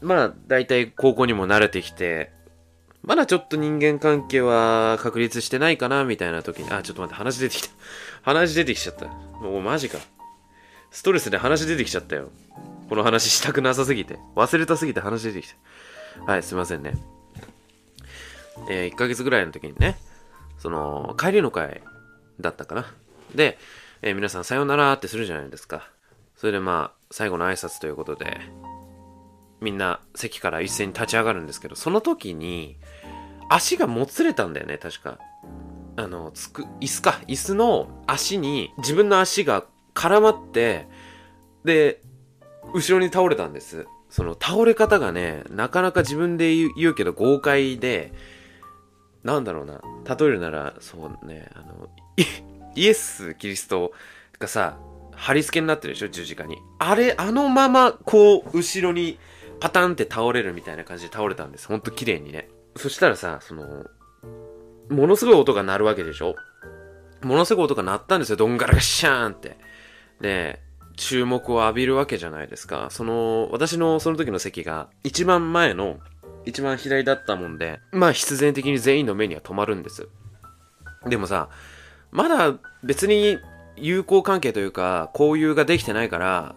[0.00, 2.30] まあ、大体高校にも慣れてきて、
[3.02, 7.74] まだちょっと人間関係は確立してないかな、みたいな時に、あ、ちょっと待って、話出てきた。
[8.22, 9.06] 話出てきちゃった。
[9.06, 9.98] もうマジか。
[10.90, 12.30] ストレスで話出てきちゃったよ。
[12.88, 14.18] この話したくなさすぎて。
[14.36, 16.32] 忘れたすぎて話出てきた。
[16.32, 16.94] はい、すいませんね。
[18.68, 19.96] えー、1ヶ月ぐらいの時にね、
[20.58, 21.82] その、帰りの会
[22.38, 22.86] だったかな。
[23.34, 23.58] で、
[24.02, 25.88] えー皆さんさようならってするじゃないですか。
[26.36, 28.40] それでまあ、最後の挨拶ということで、
[29.60, 32.76] みんな席から一斉に立ち上がるんですけど、その時に、
[33.48, 35.18] 足がもつれたんだよね、確か。
[35.96, 40.86] あの、つく、椅子か、椅子の足に、自分の足が絡まって、
[41.64, 42.00] で、
[42.74, 43.86] 後ろに倒れたんです。
[44.08, 48.12] その倒れ方がね、なかなか自分で言うけど豪快で、
[49.22, 49.80] なんだろうな、
[50.16, 52.24] 例えるなら、そうね、あの、イ
[52.74, 53.92] イエス・キリスト
[54.38, 54.78] がさ、
[55.12, 56.56] 貼り付けになってるでしょ、十字架に。
[56.78, 59.18] あれ、あのまま、こう、後ろに
[59.60, 61.68] パタンって倒れるみたいな感じで倒れたんです。
[61.68, 62.48] ほんと綺麗にね。
[62.76, 63.84] そしたらさ、その、
[64.88, 66.34] ものすごい音が鳴るわけでしょ？
[67.22, 69.58] ものすごい音が鳴ったんですよ、どんがらがしゃーんって。
[70.20, 70.60] で、
[70.96, 72.88] 注目を浴びるわけじゃないですか。
[72.90, 75.98] その、私のその時の席が一番前の
[76.46, 80.08] 一番左だったもんで、まあ必然的に全員の目には止まるんです。
[81.06, 81.50] でもさ、
[82.10, 83.38] まだ別に
[83.76, 86.54] 友好関係というか、交友ができてないから、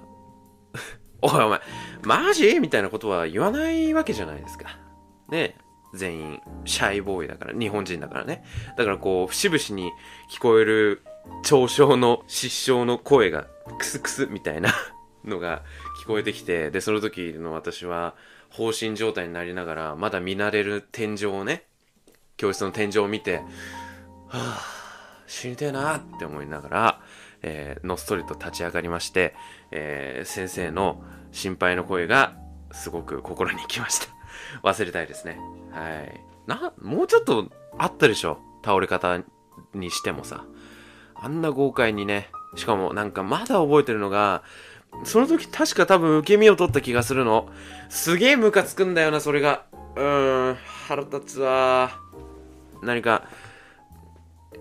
[1.23, 1.61] おいお前、
[2.03, 2.59] マジ？
[2.59, 4.77] みたいなことは言わないわけじゃないですか。
[5.29, 5.55] ね
[5.95, 8.43] 全員、シャイボーイだから、日本人だからね。
[8.77, 9.91] だからこう、節々に
[10.29, 11.03] 聞こえる
[11.43, 14.73] 嘲笑の失笑の声がクスクスみたいな
[15.23, 15.63] のが
[16.03, 18.13] 聞こえてきてでその時の私は
[18.49, 21.63] 放心状態になりながらまだ見慣れる天井をね
[22.35, 23.43] 教室の天井を見ては
[24.33, 24.83] あ
[25.27, 27.01] 死にてえなって思いながら、
[27.43, 29.35] えーのっそりと立ち上がりまして、
[29.71, 32.35] えー先生の心配の声が
[32.71, 34.07] すごく心に来ました
[34.63, 35.39] 忘れたいですね
[35.71, 38.39] はいなもうちょっとあったでしょ？
[38.65, 39.19] 倒れ方
[39.73, 40.45] にしてもさ
[41.15, 44.43] あんな豪快にね、しかもなんかまだ覚えてるのが、
[45.05, 47.49] その時確か多分受け身を取った気がするの。
[47.87, 49.63] すげえムカつくんだよな、それが。
[49.95, 50.55] うーん、
[50.87, 51.91] 腹立つわ。
[52.81, 53.23] 何か、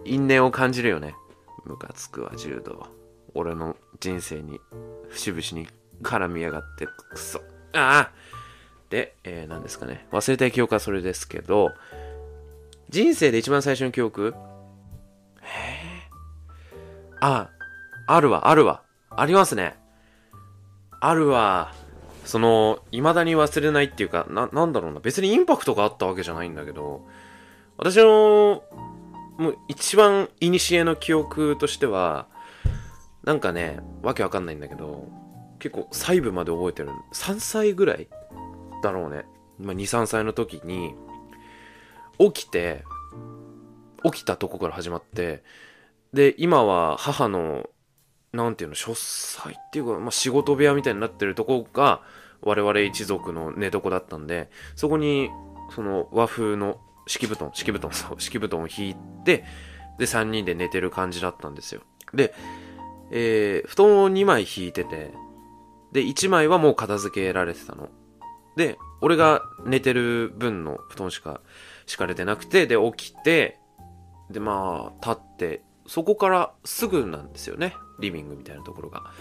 [0.04, 1.16] 因縁を感じるよね。
[1.64, 2.86] ムカつくわ、柔道。
[3.34, 4.60] 俺の人生に、
[5.08, 5.68] 節々に
[6.02, 7.40] 絡みやがって、くそ。
[7.72, 8.10] ああ
[8.90, 10.06] で、えー、何ですかね。
[10.12, 11.72] 忘れたい記憶はそれですけど、
[12.90, 14.34] 人生で一番最初の記憶？
[17.20, 17.50] あ、
[18.06, 18.82] あるわ、あるわ。
[19.08, 19.76] ありますね。
[21.00, 21.72] あるわ。
[22.24, 25.00] その、未だに忘れないっていうか、な、なんだろうな。
[25.00, 27.06] 別にインパクトがあったわけじゃないんだけど、
[27.78, 28.62] 私の、
[29.42, 32.28] もう一番古の記憶としては、
[33.24, 35.08] なんかね、わけわかんないんだけど、
[35.58, 36.90] 結構細部まで覚えてる。
[37.12, 38.08] 3歳ぐらい
[38.82, 39.24] だろうね。
[39.58, 40.94] まあ、2、3歳の時に、
[42.18, 42.84] 起きて、
[44.04, 45.42] 起きたとこから始まって、
[46.12, 47.68] で、今は母の、
[48.32, 52.02] なんていうの、書斎っていうか、まあ、仕事部屋みたいになってるとこが、
[52.40, 55.30] 我々一族の寝床だったんで、そこに、
[55.74, 59.44] その和風の敷布団、敷布団、そう、敷布団を引いて、
[59.98, 61.82] で、3人で寝てる感じだったんですよ。
[62.14, 62.34] で、
[63.10, 65.12] えー、布団を2枚引いてて、
[65.92, 67.90] で、1枚はもう片付けられてたの。
[68.56, 71.40] で、俺が寝てる分の布団しか
[71.86, 73.58] 敷かれてなくて、で、起きて、
[74.30, 77.74] で、まあ、立って、そこからすぐなんですよね。
[78.00, 79.12] リビングみたいなところが。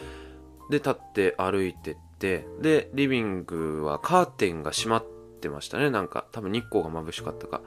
[0.70, 5.90] で、立って歩いてって、で、リビングはカーテンが閉まってましたね。
[5.90, 7.62] なんか、多分日光が眩しかったか。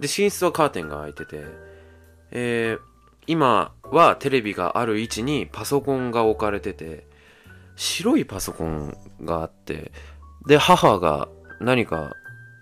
[0.00, 1.44] で、寝室はカーテンが開いてて、
[2.30, 2.80] えー、
[3.26, 7.06] 今はテレビがある位置にパソコンが置かれてて、
[7.76, 9.92] 白いパソコンがあって、
[10.46, 11.28] で、母が
[11.60, 12.12] 何か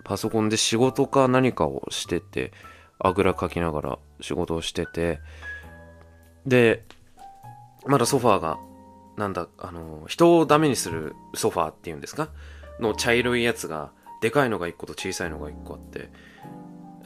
[0.03, 2.51] パソコンで仕事か何かをしてて、
[2.99, 5.19] あぐらかきながら仕事をしてて、
[6.45, 6.83] で、
[7.85, 8.57] まだソファーが、
[9.17, 12.29] なんだ、あの、人をダメにするソファーっていうんですか？
[12.79, 16.09] の茶色いやつが、でかいのが1個と小さいのが1個あって、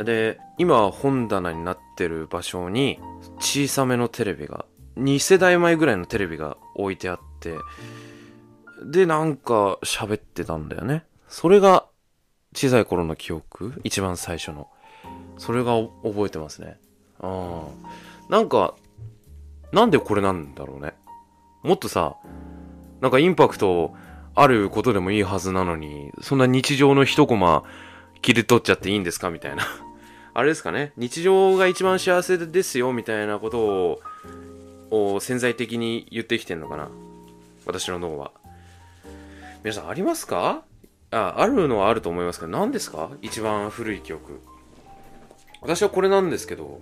[0.03, 2.99] で、今本棚になってる場所に、
[3.39, 4.65] 小さめのテレビが、
[4.97, 7.55] 2世代前ぐらいのテレビが置いてあって、
[8.83, 11.05] で、なんか喋ってたんだよね。
[11.27, 11.85] それが
[12.55, 13.79] 小さい頃の記憶？
[13.83, 14.67] 一番最初の。
[15.37, 16.79] それが覚えてますね。
[17.19, 18.31] ああ。
[18.31, 18.75] なんか、
[19.71, 20.93] なんでこれなんだろうね。
[21.63, 22.15] もっとさ、
[23.01, 23.93] なんかインパクト
[24.33, 27.63] あることでもいいはずなのに、そんな日常の一コマ
[28.21, 29.29] 切り取っちゃっていいんですか？
[29.29, 29.63] みたいな。
[30.33, 33.99] あれですかね、日常が一番幸せですよみたいなこと
[34.89, 36.89] を潜在的に言ってきてんのかな？
[37.65, 38.31] 私の脳は。
[39.63, 40.63] 皆さんありますか？
[41.11, 43.09] あ、あるのはあると思いますけど、何ですか？
[43.21, 44.39] 一番古い記憶。
[45.61, 46.81] 私はこれなんですけど、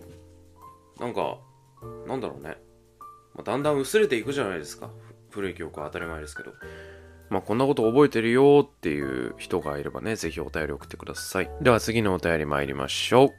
[0.99, 1.39] なんか、
[2.07, 2.57] なんだろうね。
[3.33, 4.89] まあ、だんだん薄れていくじゃないですか。
[5.31, 6.53] 古い記憶は当たり前ですけど。
[7.29, 11.51] まあ、こんなこと覚えてるよっていう人がいればね、ぜひお便り送ってください。
[11.61, 13.33] では次のお便り参りましょう。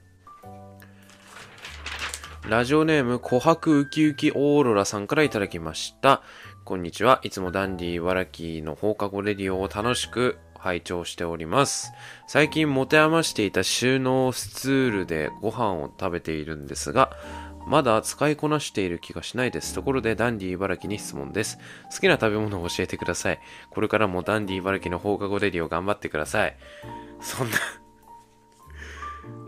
[2.48, 6.22] ラジオネーム、琥珀ウキウキオーロラさんからいただきました。
[6.64, 7.20] こんにちは。
[7.22, 11.92] いつもダンディ茨城の放課後レディオを楽しく拝聴しております。
[12.29, 17.11] 最近持て余していた収納スツールでご飯を食べているんですが、
[17.70, 19.74] まだ使いこなしている気がしないです。
[19.74, 21.56] ところでダンディ茨城に質問です。
[21.92, 23.38] 好きな食べ物を教えてください。
[23.70, 26.56] これからもダンディ茨城の放課後レディオ頑張ってください。
[27.20, 27.56] そんな、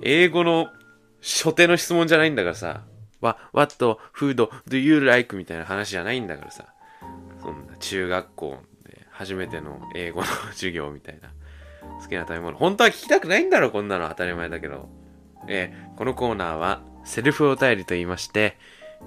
[0.03, 0.69] 英語の
[1.21, 2.85] 初手の質問じゃないんだからさ、
[3.21, 3.75] What, what
[4.15, 5.35] food do you like?
[5.35, 6.67] みたいな話じゃないんだからさ、
[7.43, 11.33] そんな中学校で初めての英語の授業みたいな。
[12.01, 12.57] 好きな食べ物。
[12.57, 14.89] 本当は聞きたくないんだろ、こんなの当たり前だけど。
[15.49, 18.57] えーこのコーナーはセルフお便りと言いまして、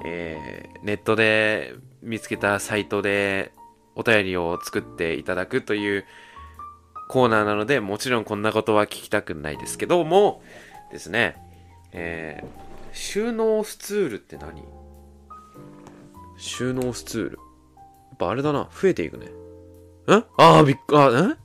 [0.03, 3.51] えーネットで見つけたサイトで
[3.95, 6.05] お便りを作っていただくという
[7.09, 10.43] コーナーなので、もちろんこんなことは聞きたくないですけども、
[10.91, 11.37] ですね、
[11.91, 12.65] えー
[12.97, 14.63] 収納スツールって何？
[16.37, 17.39] 収納スツール。
[18.09, 19.25] やっぱあれだな、増えていくね。
[19.25, 19.31] ん
[20.37, 21.37] ああ、びっく、あ、ん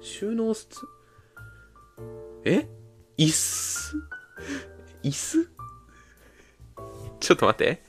[0.00, 0.80] 収納スツ
[2.44, 2.66] え？
[3.16, 3.96] 椅子？
[5.04, 5.57] 椅子？
[7.20, 7.82] ちょっと待って。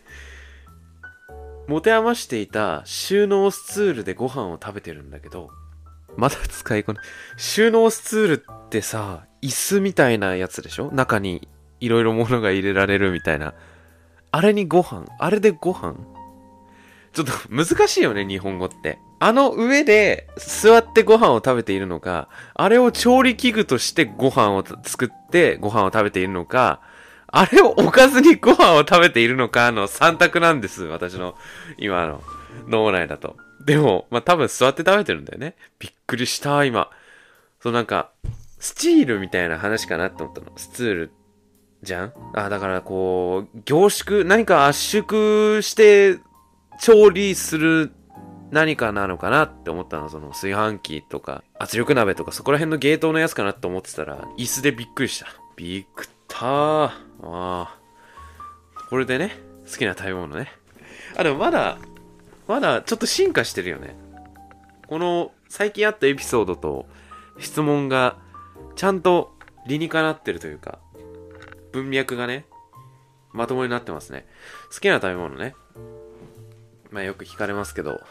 [1.68, 5.52] 持て余していた収納スツールでご飯を食べてるんだけど、
[6.18, 7.04] まだ使いこない
[7.38, 10.92] 収納スツールってさ、椅子みたいなやつでしょ？
[10.92, 11.48] 中に
[11.80, 13.54] いろいろ物が入れられるみたいな。
[14.32, 15.96] あれにご飯あれでご飯？
[17.14, 19.00] ちょっと難しいよね、日本語って。
[19.20, 26.82] あの上で座ってご飯を食べているのか、あれを調理器具としてご飯を作ってご飯を食べているのか、
[27.32, 30.84] あれを置かずにご飯を食べているのかの3択なんです。
[30.84, 31.36] 私の
[31.78, 32.22] 今の
[32.68, 33.38] 脳内だと。
[33.66, 35.56] でも、まあ、多分座って食べてるんだよね。
[35.80, 36.90] びっくりした、今。
[37.60, 38.12] そうなんか、
[38.60, 40.52] スチールみたいな話かなって思ったの。
[40.58, 41.12] スツール
[41.84, 42.14] じゃん？
[42.34, 46.20] あ、だからこう、凝縮、何か圧縮して
[46.80, 47.92] 調理する
[48.52, 50.10] 何かなのかなって思ったの。
[50.10, 55.28] その炊飯器とか圧力鍋とかそこら辺のゲートのやつかなって思ってたら、椅子でびっくりした。
[55.56, 56.48] びっくりったー。
[56.48, 56.92] あ
[57.24, 57.78] あ。
[58.90, 59.38] これでね、
[59.70, 60.52] 好きな食べ物ね。
[61.18, 61.78] あ、でもまだ、
[62.48, 63.96] まだちょっと進化してるよね。
[64.88, 66.88] この最近あったエピソードと
[67.38, 68.18] 質問が
[68.76, 69.36] ちゃんと
[69.68, 70.80] 理にかなってるというか、
[71.72, 72.46] 文脈がね、
[73.32, 74.26] まともになってますね。
[74.74, 75.54] 好きな食べ物ね。
[76.90, 78.02] まあよく聞かれますけど、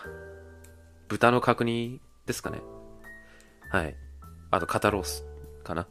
[1.09, 2.61] 豚の角煮ですかね。
[3.71, 3.97] はい。
[4.51, 5.25] あと肩ロース
[5.65, 5.89] かな。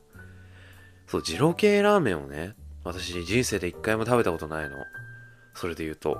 [1.08, 4.78] そう、二郎系ラーメンをね、私人生で一回も食べたことないの。
[5.54, 6.20] それで言うと、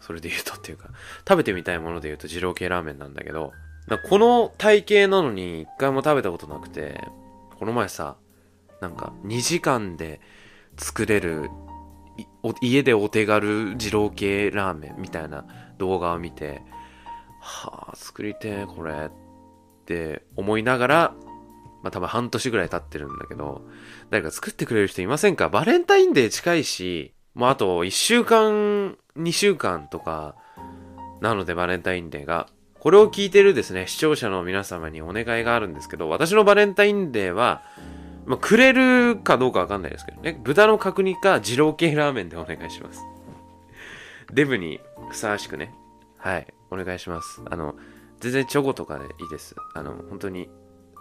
[0.00, 0.90] それで言うとっていうか、
[1.28, 3.52] 食べてみたいもので言うと二郎系ラーメンなんだけど、
[4.08, 7.00] この体型なのに一回も食べたことなくて、
[7.58, 8.16] この前さ、
[8.80, 10.20] なんか2時間で
[10.76, 11.50] 作れる
[12.60, 15.46] 家でお手軽二郎系ラーメンみたいな
[15.78, 16.62] 動画を見て、
[17.40, 19.10] はあ、作りてえ、これっ
[19.84, 21.14] て思いながら、
[21.84, 23.62] まあ多分半年ぐらい経ってるんだけど、
[24.10, 25.48] 誰か作ってくれる人いませんか？
[25.48, 30.34] バレンタインデー近いし、もうあと1週間、2週間とか、
[31.20, 32.48] なのでバレンタインデーが。
[32.80, 37.62] これを聞いてるですね、視聴者の皆様にお願いがあるんですけど、私のバレンタインデーは、
[38.26, 43.00] まあ、くれるかどうかわかんないですけどね、豚の角煮か二郎系ラーメンでお願いします。
[44.34, 45.74] デブにふさわしくね。
[46.18, 47.40] はい、お願いします。
[47.50, 47.74] あの、
[48.20, 49.54] 全然チョコとかでいいです。
[49.74, 50.50] あの、本当に、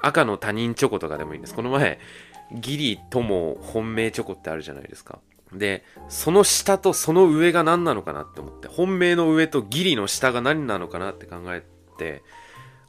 [0.03, 1.55] 赤の他人チョコとかでもいいんです。
[1.55, 1.99] この前、
[2.51, 5.19] ギリ友本命チョコってあるじゃないですか。
[5.51, 11.63] で、その下とその上が何なのかなって思って、本命の上とギリの下が何なのかなって考え
[11.97, 12.21] て、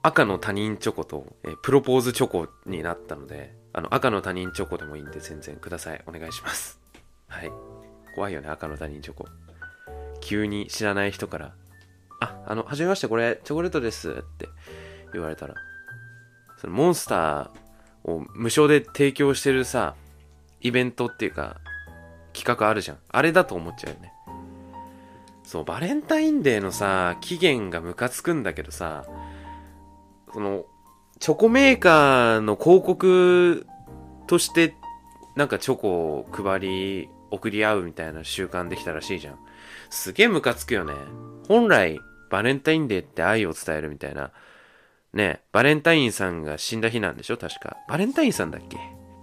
[0.03, 6.03] 赤の他人チョコと、えプロポーズチョコになったので、あの、赤の他人チョコでもいいんで全然ください。
[6.07, 6.81] お願いします。
[7.29, 7.51] はい。
[8.15, 9.27] 怖いよね、赤の他人チョコ。
[10.21, 11.55] 急に知らない人から、
[12.21, 14.49] あ、あの、はじめまして、これ、チョコレートですって
[15.13, 15.55] 言われたら、
[16.65, 19.95] そのモンスターを無償で提供してるさ、
[20.63, 21.61] イベントっていうか、
[22.33, 22.99] 企画あるじゃん。
[23.11, 24.13] あれだと思っちゃうよね。
[25.45, 29.05] そう、バレンタインデーのさ、期限がムカつくんだけどさ、
[30.33, 30.65] その、
[31.21, 33.67] チョコメーカーの広告
[34.27, 34.75] として
[35.37, 39.39] なんかチョコを配り、送り合うみたいな習慣できたらしいじゃん。
[39.91, 40.95] すげえムカつくよね。
[41.47, 42.01] 本来、
[42.31, 44.31] バレンタインデーって愛を伝えるみたいな。
[45.15, 47.39] ねバレンタインさんが死んだ日なんでしょ？
[47.39, 47.79] 確か。
[47.89, 48.77] バレンタインさんだっけ？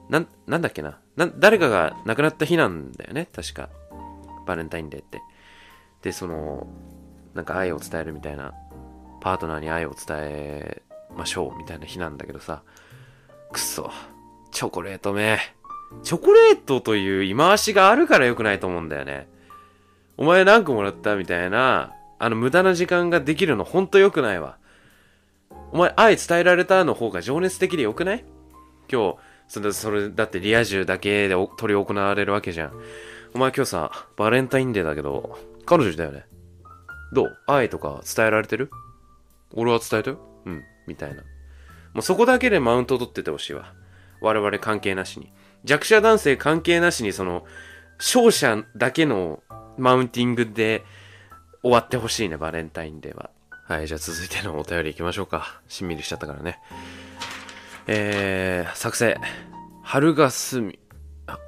[0.09, 0.99] な、なんだっけな？
[1.15, 3.27] な、誰かが亡くなった日なんだよね？
[3.33, 3.69] 確か。
[4.47, 5.21] バレンタインデーって。
[6.01, 6.67] で、その、
[7.33, 8.53] なんか愛を伝えるみたいな、
[9.21, 10.81] パートナーに愛を伝え
[11.15, 12.63] ましょうみたいな日なんだけどさ、
[13.51, 13.91] くそ、
[14.51, 15.39] チョコレートめ。
[16.03, 19.29] チョコレートという言い回しがあるから良くないと思うんだよね。
[20.17, 24.57] お前何個もらったみたいな、あの無駄な時間ができるのほんと良くないわ。
[25.71, 28.25] お前愛伝えられたの方が情熱的で良くない？
[28.91, 29.17] 今日、
[29.47, 32.73] それ、それだってリア充だけでお取り行われるわけじゃん。
[33.33, 36.25] お前今日さ、バレンタインデーだけど、彼女だよね？
[37.13, 37.37] どう？
[37.47, 38.69] 愛とか伝えられてる？
[39.53, 40.19] 俺は伝えたよ？
[40.45, 41.23] うん、みたいな。
[41.93, 43.73] もうそこだけでマウント取っててほしいわ。
[44.21, 45.31] 我々関係なしに。
[45.63, 47.45] 弱者男性関係なしにその、
[47.97, 49.41] 勝者だけの
[49.77, 50.83] マウンティングで
[51.61, 53.29] 終わってほしいね、バレンタインデーは。
[53.71, 55.61] はい、じゃあ続いてのお便り行きましょうか。
[55.69, 56.59] しんみりしちゃったからね。
[57.87, 59.17] えー、作成。
[59.81, 60.77] 春がすみ、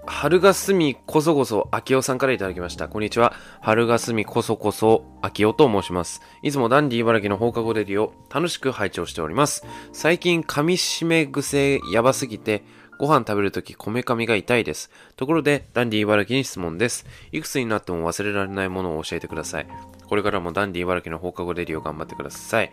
[0.05, 2.87] 春がすみこそこそ、あきおさんからいただきました。
[2.87, 3.33] こんにちは。
[3.59, 6.21] 春がすみこそこそ、あきおと申します。
[6.43, 9.65] いつもダンディ茨城の放課後レディを楽しく拝聴しております。
[9.91, 12.63] 最近噛み締め癖やばすぎて、
[12.99, 14.91] ご飯食べるときこめかみが痛いです。
[15.17, 17.05] ところで、ダンディ茨城に質問です。
[17.33, 19.67] いくつになっても忘れられないものを教えてください。
[20.13, 22.67] これからもダンディ茨城の放課後レディを頑張ってください。
[22.67, 22.71] ん？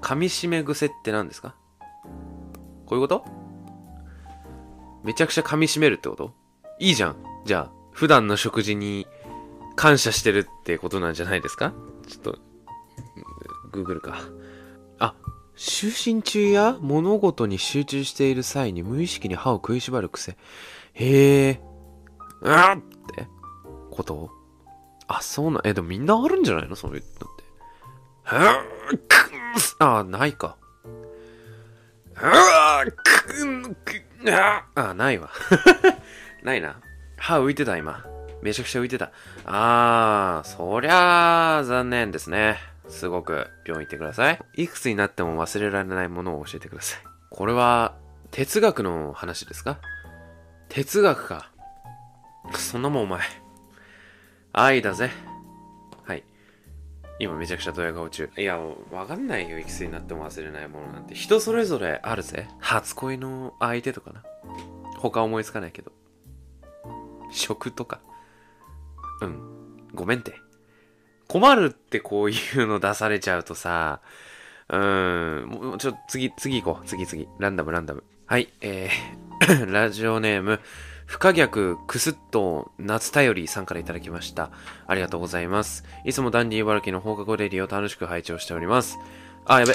[0.00, 1.56] 噛み締め癖って何ですか？
[2.86, 3.22] こういうこと？
[5.04, 6.32] めちゃくちゃ噛み締めるってこと？
[6.80, 7.16] いいじゃん。
[7.44, 9.06] じゃあ、普段の食事に
[9.76, 11.74] 感謝してるってことなんじゃないですか？
[12.06, 12.38] ちょっと、
[13.70, 14.20] グーグルか。
[14.98, 15.14] あ、
[15.54, 16.78] 就寝中や？
[16.80, 20.38] 物事に集中している際に無意識に歯を食いしばる癖。
[20.94, 21.60] へえ。
[22.40, 22.80] うわっっ
[23.14, 23.28] て
[23.90, 24.37] こと？
[25.08, 26.76] あ、そうな、え、でもみんなあるんじゃないの？
[26.76, 27.44] そういうのって。
[28.24, 30.56] はぁくあ、ないか。
[32.14, 35.30] はぁくあ、あ、ないわ。
[36.44, 36.76] ないな。
[37.16, 38.04] 歯浮いてた、今。
[38.42, 39.10] めちゃくちゃ浮いてた。
[39.46, 42.58] あー、そりゃあ、残念ですね。
[42.88, 44.38] すごく、病院行ってください。
[44.54, 47.00] いくつになっても忘れられないものを教えてください。
[47.30, 47.94] これは、
[48.30, 49.78] 哲学の話ですか？
[50.68, 51.50] 哲学か。
[52.54, 53.20] そんなもんお前。
[54.52, 55.10] 愛だぜ。
[56.04, 56.24] はい。
[57.18, 58.30] 今めちゃくちゃドヤ顔中。
[58.36, 58.58] いや、
[58.90, 59.58] わかんないよ。
[59.58, 61.14] いくつになっても忘れないものなんて。
[61.14, 62.48] 人それぞれあるぜ。
[62.58, 64.22] 初恋の相手とかな。
[64.98, 65.92] 他思いつかないけど。
[67.30, 68.00] 食とか。
[69.20, 69.86] うん。
[69.94, 70.34] ごめんって。
[71.28, 74.00] 困るってこういうの出されちゃうとさ、
[74.68, 76.86] うーん、もうちょ、次、次行こう。
[76.86, 77.28] 次次。
[77.38, 78.02] ランダムランダム。
[78.26, 80.60] はい、えー、 ラジオネーム、
[81.08, 84.50] 不可逆くすっと夏頼りさんからいただきました。
[84.86, 85.84] ありがとうございます。
[86.04, 88.98] いつもダンディー茨城の放課後レディを楽しく拝聴しております。
[89.46, 89.72] あ、やべ。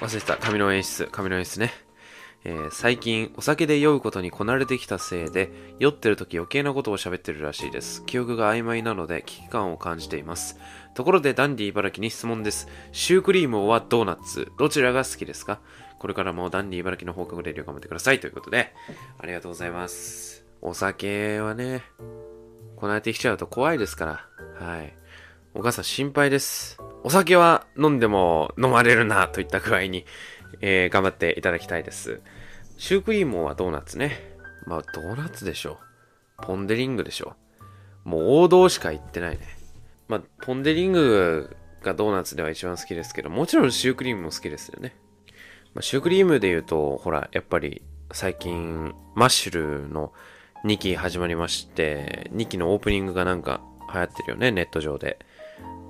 [0.00, 0.38] 忘れてた。
[0.38, 1.08] 紙の演出。
[1.12, 1.72] 紙の演出ね。
[2.44, 5.50] えー最近お酒で酔うことにこなれてきたせいで
[5.80, 10.56] 酔ってる時余計なことを喋ってるらしいです記憶が曖昧なので危機感を感じています
[10.94, 15.58] ところでダンディ茨城に質問ですシュークリームはドーナツどちらが好きですか？
[15.98, 18.72] これからもダンディ茨城の放課後レディを頑張ってくださいということで
[19.18, 20.35] ありがとうございます
[20.66, 21.82] お酒はね
[22.76, 24.94] こなれてきちゃうと怖いですからはい
[25.54, 30.04] お母さん心配ですお酒は飲んでも飲まれるなといった具合に
[30.60, 32.20] えー頑張っていただきたいです。
[32.78, 34.36] シュークリームはドーナツね。
[34.66, 35.78] まあ、ドーナツでしょ。
[36.42, 37.34] ポンデリングでしょ。
[38.04, 39.40] もう王道しか言ってないね。
[40.08, 44.96] まあ、ポンデリングがドーナツでは一番好きですけど、もちろんシュークリームも好きですよね。
[45.74, 50.12] まあ、シュークリームで言うと、ほら、やっぱり最近、マッシュルの
[50.66, 53.60] 2期始まりまして、2期のオープニングがなんか
[53.94, 55.16] 流行ってるよね、ネット上で。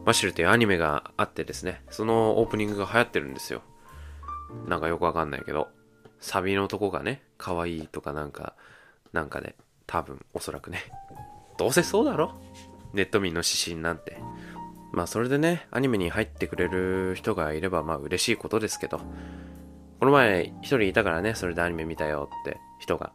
[0.05, 3.63] マシュルっていうアニメがあってですね、そのオープニングが流行ってるんですよ。
[4.69, 5.69] なんかよくわかんないけど、
[6.21, 8.53] サビのとこがね、可愛いとかなんか、
[9.15, 9.57] なんかで、
[9.87, 10.81] 多分、おそらくね。
[11.57, 12.35] どうせそうだろ？
[12.93, 14.19] ネット民の指針なんて。
[14.93, 19.01] まあそれでね、アニメに入ってくれる人がいればまあ嬉しいことですけど、
[20.01, 23.15] この前一人いたからね、それでアニメ見たよって人が。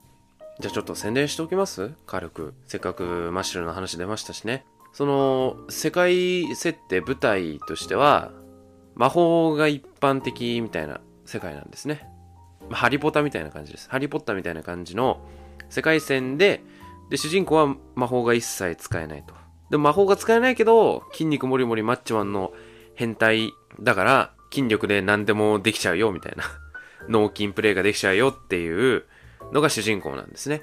[0.61, 1.91] じゃあちょっと宣伝しておきます？
[2.05, 2.53] 軽く。
[2.67, 4.63] せっかくマッシュルの話出ましたしね。
[4.93, 8.31] その、世界設定舞台としては、
[8.93, 12.07] 魔法が一般的みたいな世界なんですね。
[12.69, 13.89] ハリポタみたいな感じです。
[13.89, 15.19] ハリポッタみたいな感じの
[15.69, 16.61] 世界線で、
[17.09, 19.33] で、主人公は魔法が一切使えないと。
[19.71, 22.53] でも魔法が使えないけど、筋肉もりもりマッチマンの
[22.93, 26.43] 変態だから、筋力で何でもできちゃうよ、みたいな。
[27.09, 29.05] 脳筋プレイができちゃうよっていう
[29.51, 30.61] のが主人公なんですね。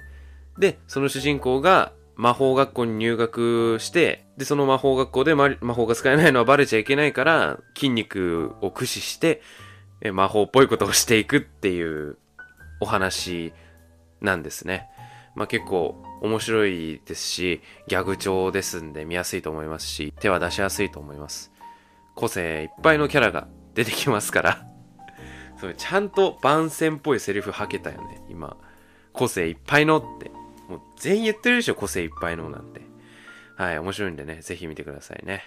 [0.59, 9.41] で、その主人公が魔法学校に入学して、で、その魔法学校で魔法が使えないのはバレちゃいけないから、筋肉を駆使して、
[10.13, 12.19] 魔法っぽいことをしていくっていう
[12.81, 13.53] お話
[14.21, 14.89] なんですね。
[15.35, 21.53] まあ結構面白いですし、ギャグ調ですんで見やすいと思いますし、手は出しやすいと思います。
[22.17, 24.67] 個性いっぱいのキャラが出てきますから、
[25.61, 28.57] そうちゃんと番宣っぽいセリフ吐けたよね、今。
[29.19, 30.31] 個性いっぱいのって。
[30.69, 32.83] もう全員言ってるでしょ、個性いっぱいのなんて。
[33.57, 35.43] はい、面白いんでね、ぜひ見てくださいね。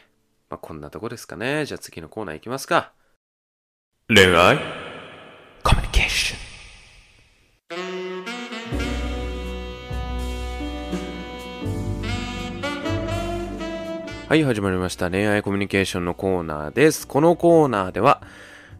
[0.49, 1.65] まあこんなとこですかね。
[1.65, 2.91] じゃあ次のコーナー行きますか。
[4.09, 4.57] 恋愛？
[5.63, 6.41] コミュニケーション。
[14.27, 15.09] はい、始まりました。
[15.09, 17.07] 恋愛コミュニケーションのコーナーです。
[17.07, 18.21] このコーナーでは、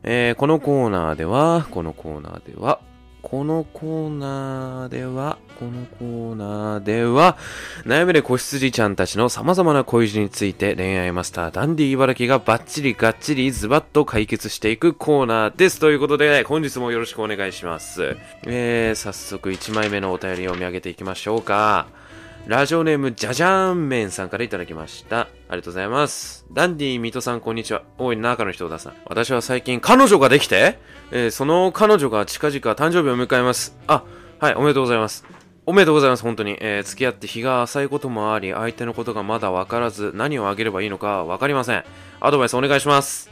[0.04, 2.82] えー、このコーナーでは、このコーナーでは、
[3.22, 7.38] このコーナーでは、このコーナーでは、
[7.86, 15.80] 悩める子羊ちゃんたちの様々な恋路について恋愛マスターダンディ茨城がバッチリガッチリズバッと解決していくコーナーです。
[15.80, 18.18] ということで、本日もよろしくお願いします。
[18.46, 22.01] えー、早速1枚目のお便りを見上げていきましょうか。
[22.48, 25.22] ラジオネーム、じゃじゃーんめんさんからいただきました。
[25.22, 26.46] ありがとうございます。
[26.52, 27.84] ダンディ水戸さん、こんにちは。
[27.98, 28.94] おい、中の人ださん。
[29.06, 30.80] 私は最近、彼女ができて、
[31.12, 33.78] えーその彼女が近々誕生日を迎えます。
[33.88, 34.04] あ、
[34.40, 35.24] はい、おめでとうございます。
[35.68, 36.58] おめでとうございます、本当に。
[36.60, 41.84] えー付き合って日が浅いこともあり、相手のことがまだわからず、何をあげればいいのかわかりません。
[42.20, 43.30] アドバイスお願いします。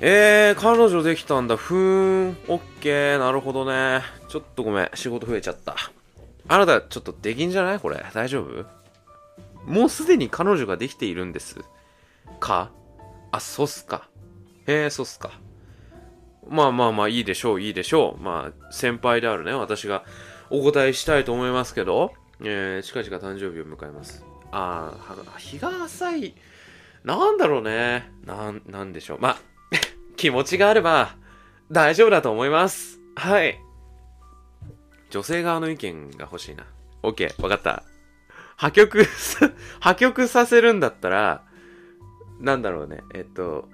[0.00, 1.56] えー、彼女できたんだ。
[1.56, 1.78] ふー
[2.30, 4.02] ん、オッケー、なるほどね。
[4.28, 5.76] ちょっとごめん、仕事増えちゃった。
[6.48, 7.78] あなた、ちょっとできんじゃない？
[7.80, 8.04] これ。
[8.14, 8.64] 大丈夫？
[9.66, 11.56] もうすでに彼女ができているんです。
[12.40, 12.70] か？
[13.30, 14.08] あ、そうっすか。
[14.66, 15.30] へえ、そうっすか。
[16.48, 18.22] まあまあまあ、いいでしょう、いいでしょう。
[18.22, 20.04] まあ、先輩であるね、私が
[20.48, 24.24] お答えしたいと思いますけど、えー、近々誕生日を迎えます。
[24.50, 26.34] あーは日が浅い。
[27.04, 28.10] なんだろうね。
[28.24, 29.18] なん、なんでしょう。
[29.20, 29.38] まあ、
[30.16, 31.16] 気持ちがあれば、
[31.70, 32.98] 大丈夫だと思います。
[33.14, 33.60] はい。
[35.10, 36.64] 女性側の意見が欲しいな。
[37.02, 37.82] OK、わかった。
[38.56, 39.04] 破局、
[39.80, 41.44] 破局させるんだったら、
[42.40, 43.02] なんだろうね。
[43.14, 43.68] えっと、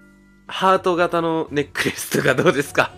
[0.47, 2.93] ハート型のネックレスとかどうですか？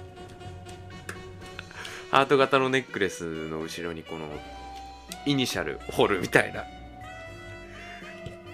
[2.11, 4.28] ハート型のネックレスの後ろにこの、
[5.24, 6.64] イニシャル彫るみたいな。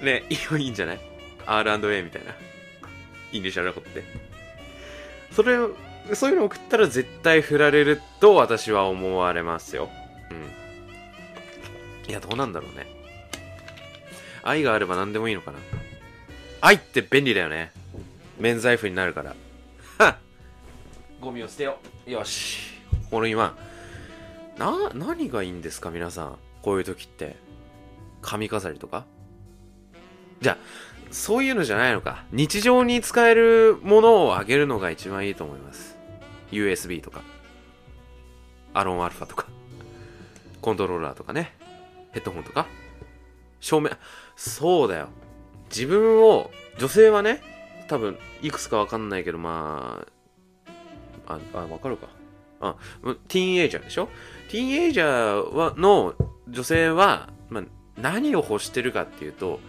[0.01, 1.01] ね、いいいいんじゃない
[1.47, 2.33] ?R&A みたいな。
[3.33, 4.03] イニシャル彫って。
[5.33, 5.75] それを、
[6.15, 9.89] そういうの送ったら絶対振られると私は思われますよ。
[10.31, 10.35] う
[12.09, 12.11] ん。
[12.11, 12.87] いや、どうなんだろうね。
[14.43, 15.59] 愛があれば何でもいいのかな。
[16.61, 17.73] 愛って便利だよね。
[18.39, 19.35] 免罪符になるから。
[19.99, 20.17] はっ
[21.21, 22.11] ゴミを捨てよう。
[22.11, 22.59] よし。
[23.11, 23.57] この今。
[24.59, 25.91] な、何がいいんですか？
[25.91, 26.37] 皆さん。
[26.63, 27.37] こういう時って。
[28.21, 29.05] 髪飾りとか？
[30.41, 30.59] じゃあ、
[31.13, 32.25] そういうのじゃないのか。
[32.33, 35.92] 日常に使えるものをあげるのが一番いいと思います。
[36.53, 37.23] USB とか。
[38.75, 39.47] アロンアルファとか。
[40.61, 41.57] コントローラーとかね。
[42.13, 42.67] ヘッドホンとか。
[43.61, 43.91] 照明。
[44.37, 45.09] そうだよ。
[45.71, 47.43] 自分を、女性はね、
[47.89, 50.07] 多分、いくつかわかんないけど、ま
[51.27, 52.09] あ、あ、わかるか。
[52.61, 52.77] あ、
[53.29, 54.09] ティーンエイジャーでしょ？
[54.49, 56.15] ティーンエイジャーは、の
[56.49, 57.65] 女性は、まあ、
[57.97, 59.61] 何を欲してるかっていうと、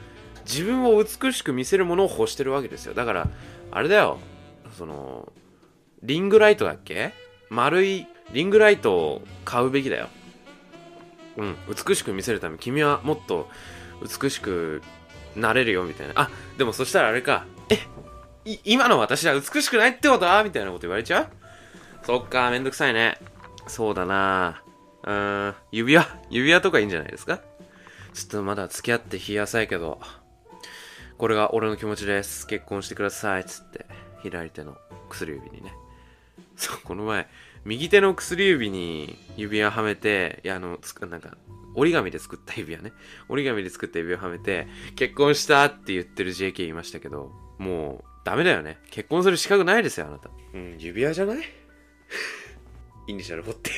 [0.45, 2.93] 自分を美しく見せるものを欲してるわけですよ。
[2.93, 3.29] だから、
[3.71, 4.19] あれだよ。
[4.77, 5.31] その、
[6.03, 7.13] リングライトだっけ？
[7.49, 10.09] 丸いリングライトを買うべきだよ。
[11.37, 11.55] うん、
[11.87, 13.49] 美しく見せるため、君はもっと
[14.21, 14.81] 美しく
[15.35, 16.13] なれるよ、みたいな。
[16.15, 17.45] あ、でもそしたらあれか。
[17.69, 17.79] え、
[18.65, 20.25] 今の私は美しくないってこと？
[20.25, 21.27] はみたいなこと言われちゃう？
[22.05, 23.17] そっか、めんどくさいね。
[23.67, 24.61] そうだな
[25.03, 27.39] うーん、指輪、指輪とかいいんじゃないですか？
[28.13, 30.01] ちょっとまだ付き合って日浅いけど、
[31.17, 32.45] これが俺の気持ちです。
[32.45, 33.45] 結婚してください。
[33.45, 33.85] つって、
[34.21, 34.77] 左手の
[35.09, 35.73] 薬指にね。
[36.55, 37.27] そう、この前、
[37.65, 41.37] 右手の薬指に指輪はめて、いや、あの、つくなんか、
[41.75, 42.93] 折り紙で作った指輪ね。
[43.29, 48.77] 折り紙で作った指輪はめて、結婚したって言ってる JK いましたけど、もう、ダメだよね。
[48.91, 50.29] 結婚する資格ないですよ、あなた。
[50.53, 51.37] うん、指輪じゃない？
[53.07, 53.71] イニシャル彫って。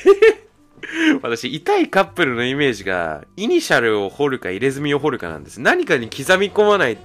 [1.22, 5.60] 私、痛いカップルのイメージが、イニシャルを彫るか入れ墨を彫るかなんです。
[5.60, 6.98] 何かに刻み込まない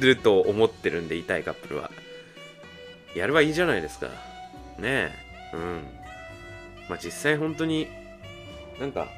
[0.00, 1.90] ると思ってるんで、痛いカップルは。
[3.14, 4.08] やればいいじゃないですか。
[4.80, 5.12] ね
[5.52, 5.56] え。
[5.56, 5.82] うん。
[6.88, 7.88] まあ、実際本当に、
[8.78, 9.08] なんか、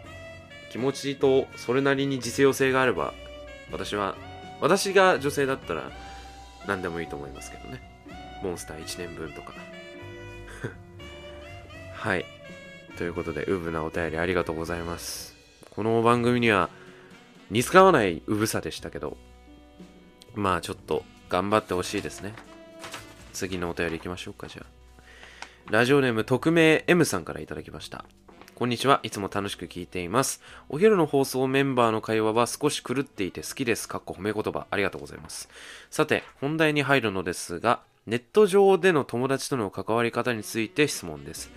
[0.70, 3.14] 気持ちとそれなりに実用性があれば、
[3.70, 4.16] 私は、
[4.60, 5.90] 私が女性だったら、
[6.66, 7.80] 何でもいいと思いますけどね。
[8.42, 9.54] モンスター1年分とか。
[11.94, 12.24] はい。
[12.96, 15.34] ということで、うぶなお便りありがとうございます。
[15.70, 16.68] この番組には
[17.50, 19.16] 似つかわないうぶさでしたけど、
[20.34, 22.34] まあちょっと頑張ってほしいですね。
[23.32, 24.81] 次のお便り行きましょうか、じゃあ。
[25.70, 28.04] ラジオネーム匿名 M さんからいただきました。
[28.54, 29.00] こんにちは。
[29.02, 30.42] いつも楽しく聞いています。
[30.68, 33.88] お昼の放送メンバーの会話は少し狂っていて好きです。
[33.88, 34.66] かっこ褒め言葉。
[34.70, 35.48] ありがとうございます。
[35.90, 41.50] さて、本題に入るのですが、ネット上での友達との関わり方について質問です。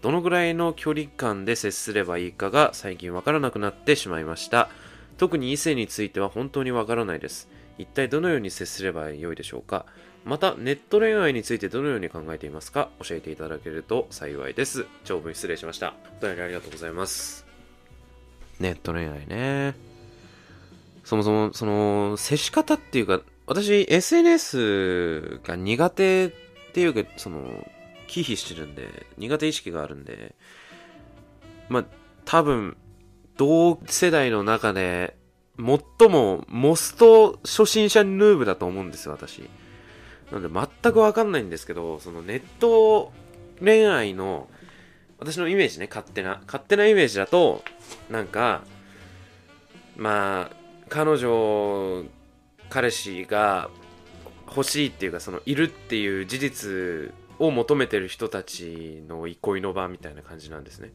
[0.00, 4.70] どのぐらいの距離感で接すればいいかが最近わからなくなってしまいました。
[5.18, 7.48] 特に異性については本当にわからないです。
[7.78, 9.86] 一体どのように接すればよいでしょうか
[10.24, 12.90] また、ネット恋愛についてどのように考えていますか？
[13.02, 14.86] 教えていただけると幸いです。
[15.04, 15.94] 長文失礼しました。
[16.20, 17.46] お便りありがとうございます。
[18.58, 19.74] ネット恋愛ね。
[21.04, 26.30] そもそも、その、接し方っていうか、私、SNS が苦手っ
[26.72, 27.66] ていうか、その、
[28.06, 30.34] 忌避してるんで、苦手意識があるんで、
[31.68, 31.84] まあ、
[32.26, 32.76] 多分、
[33.36, 35.16] 同世代の中で、
[35.56, 39.48] 最も、モスト初心者ヌーブだと思うんですよ、私。
[40.32, 43.12] なので、全くわかんないんですけど、そのネット
[43.60, 44.48] 恋愛の、
[45.18, 47.62] 私のイメージね、勝手な、勝手なイメージだと、
[48.08, 48.62] なんか、
[49.96, 50.56] まあ、
[50.88, 52.04] 彼女、
[52.70, 53.70] 彼氏が
[54.48, 60.92] 欲しいっていうか、その、いるっていう事実を求めてる人たちの憩いの場みたいな感じなんですね。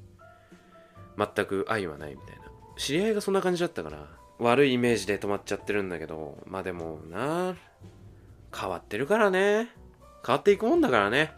[1.17, 2.43] 全く愛はないみたいな。
[2.77, 4.07] 知り合いがそんな感じだったから、
[4.39, 7.55] 悪いイメージで止まっちゃってるんだけど、まあでもな、
[8.55, 9.69] 変わってるからね。
[10.25, 11.33] 変わっていくもんだからね。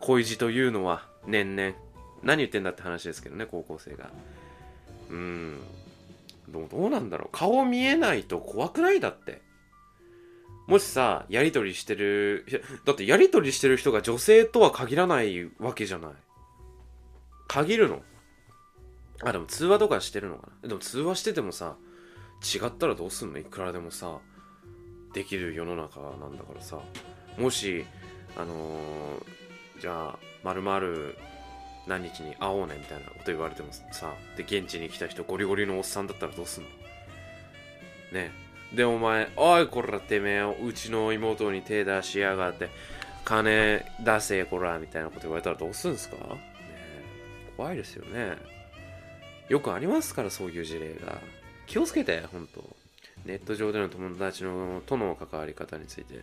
[0.00, 1.74] 恋路というのは、年々。
[2.22, 4.10] 何言ってんだって話ですけどね、高校生が。
[5.08, 5.60] うーん。
[6.48, 7.28] どうどうなんだろう。
[7.36, 9.40] 顔見えないと怖くないだって。
[10.66, 12.44] もしさ、やりとりしてる、
[12.84, 16.10] だってやりとりしてる人が女性とは限らないわけじゃない。
[17.48, 18.02] 限るの
[19.22, 21.76] あ、でも通話とかしてるのかなでも通話しててもさ、
[22.42, 23.38] 違ったらどうすんの？
[23.38, 24.18] いくらでもさ、
[25.12, 26.78] できる世の中なんだからさ。
[27.38, 27.84] もし、
[28.36, 29.40] あのー
[29.80, 31.16] じゃあ、まるまる
[31.86, 36.68] 何日に会おうねみたいなこと言われてもさ、で、現地に来た人ゴリゴリのおっさんだったらどうすんの？
[38.12, 38.30] ね
[38.74, 42.68] で、お前、おい、こら、てめえ、うちの妹に手出しやがって、
[43.24, 46.16] 金出せ、こら、みたいなこと言われたらどうすんすか？
[46.16, 46.22] ね
[47.56, 48.36] 怖いですよね。
[49.48, 51.18] よくありますから、そういう事例が。
[51.66, 52.76] 気をつけて、ほんと。
[53.24, 56.14] ネット上での友達のとの関わり方について。
[56.14, 56.22] うん。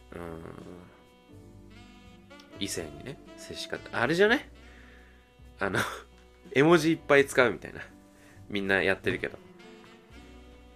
[2.59, 3.99] 異性にね、接し方。
[3.99, 4.49] あれじゃね
[5.59, 5.79] あの、
[6.53, 7.81] 絵文字いっぱい使うみたいな。
[8.49, 9.37] みんなやってるけど。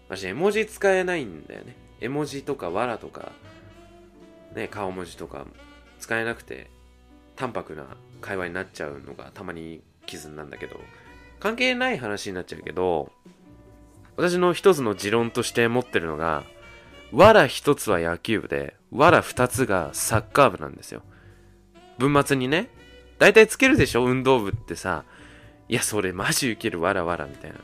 [0.09, 1.75] 私、絵文字使えないんだよね。
[1.99, 3.31] 絵文字とか、わらとか、
[4.53, 5.45] ね、顔文字とか
[5.99, 6.69] 使えなくて、
[7.35, 10.79] 淡白な会話になっちゃうのがたまに傷なんだけど、
[11.39, 13.11] 関係ない話になっちゃうけど、
[14.17, 16.43] 私の一つの持論として持ってるのが、
[17.11, 21.01] わら一つは野球部で、わら二つがサッカー部なんですよ。
[21.97, 22.69] 文末にね、
[23.19, 24.05] 大体つけるでしょ？
[24.05, 25.03] 運動部ってさ、
[25.69, 27.57] いや、それマジウケるわらわらみたいな。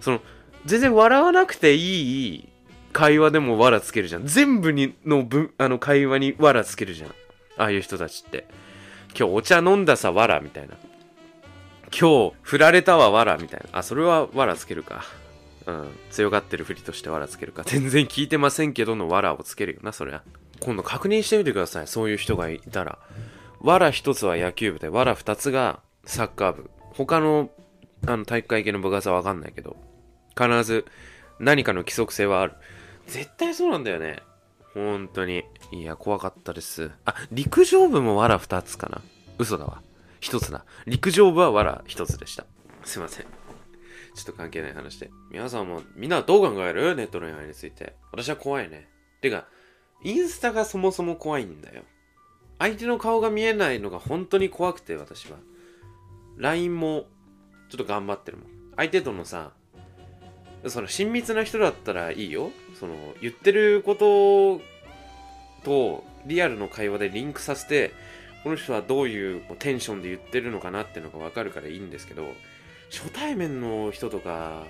[0.00, 0.20] その、
[0.64, 2.48] 全然笑わなくていい
[2.92, 4.26] 会話でもわらつけるじゃん。
[4.26, 7.10] 全部にの文あの会話にわらつけるじゃん。
[7.56, 8.46] ああいう人たちって。
[9.18, 10.74] 今日お茶飲んださ、わらみたいな。
[11.98, 13.78] 今日振られたわ、わらみたいな。
[13.78, 15.04] あ、それはわらつけるか。
[15.68, 15.88] うん。
[16.10, 17.62] 強がってるふりとしてわらつけるか。
[17.64, 20.22] 全然聞いてませんけどのわらをつけるよな、そりゃ。
[20.60, 21.86] 今度確認してみてください。
[21.86, 22.98] そういう人がいたら。
[23.60, 26.70] わら一つは野球部で、わら二つがサッカー部。
[26.94, 27.50] 他の、
[28.06, 29.76] あの、体育会系の部活はわかんないけど、
[30.36, 30.86] 必ず
[31.38, 32.54] 何かの規則性はある。
[33.06, 34.22] 絶対そうなんだよね。
[34.72, 35.44] 本当に。
[35.70, 36.90] いや、怖かったです。
[37.04, 39.02] あ、陸上部もわら二つかな。
[39.36, 39.82] 嘘だわ。
[40.20, 40.64] 一つだ。
[40.86, 42.46] 陸上部はわら一つでした。
[42.84, 43.37] すいません。
[44.18, 45.10] ちょっと関係ない話で。
[45.30, 46.96] 皆さんも、みんなはどう考える？
[46.96, 47.94] ネットの恋愛について。
[48.10, 48.88] 私は怖いね。
[49.20, 49.46] てか、
[50.02, 51.82] インスタがそもそも怖いんだよ。
[52.58, 55.38] 相手の顔が見えないのが本当に怖くて、私は。
[56.36, 57.06] LINE も、
[57.68, 58.46] ちょっと頑張ってるもん。
[58.76, 59.52] 相手とのさ、
[60.66, 62.50] その親密な人だったらいいよ。
[62.78, 64.60] その、言ってること
[65.64, 67.92] とリアルの会話でリンクさせて、
[68.42, 72.32] この人はどういうテンションで言ってるのかなっていうのがわかるからいいんですけど、
[72.90, 74.66] 初対面の人とか、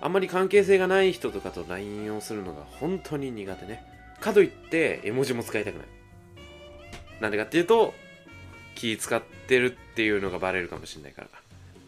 [0.00, 3.84] あんまり関係性がない人とかと LINE をするのが本当に苦手ね。
[4.20, 5.86] かといって、絵文字も使いたくない。
[7.20, 7.94] なんでかっていうと、
[8.74, 11.28] 気使ってるっていうのがバレるかもしれないから。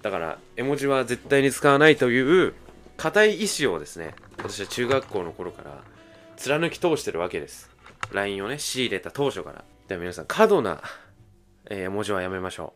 [0.02, 2.54] だから、絵文字は絶対に使わないという、
[2.96, 5.82] 固い意志をですね、私は中学校の頃から
[6.36, 7.70] 貫き通してるわけです。
[8.12, 9.64] LINE をね、仕入れた当初から。
[9.86, 10.82] では皆さん、過度な、
[11.70, 12.72] えー絵文字はやめましょ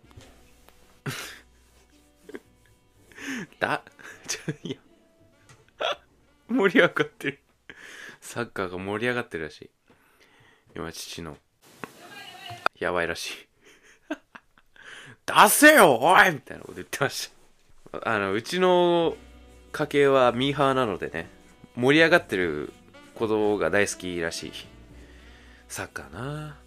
[1.07, 1.11] う。
[3.59, 3.82] だ、
[4.26, 4.76] ちょ、いや。
[6.49, 7.40] 盛り上がってる。
[8.20, 9.70] サッカーが盛り上がってるらしい。
[10.76, 11.36] 今、父の。
[12.78, 13.49] やばいらしい。
[15.26, 17.30] 出せよおいみたいなこと言ってまし
[17.93, 18.11] た。
[18.11, 19.16] あの、うちの
[19.70, 21.28] 家系はミーハーなのでね、
[21.76, 22.72] 盛り上がってる
[23.14, 24.53] ことが大好きらしい。
[25.68, 26.59] サッカーな。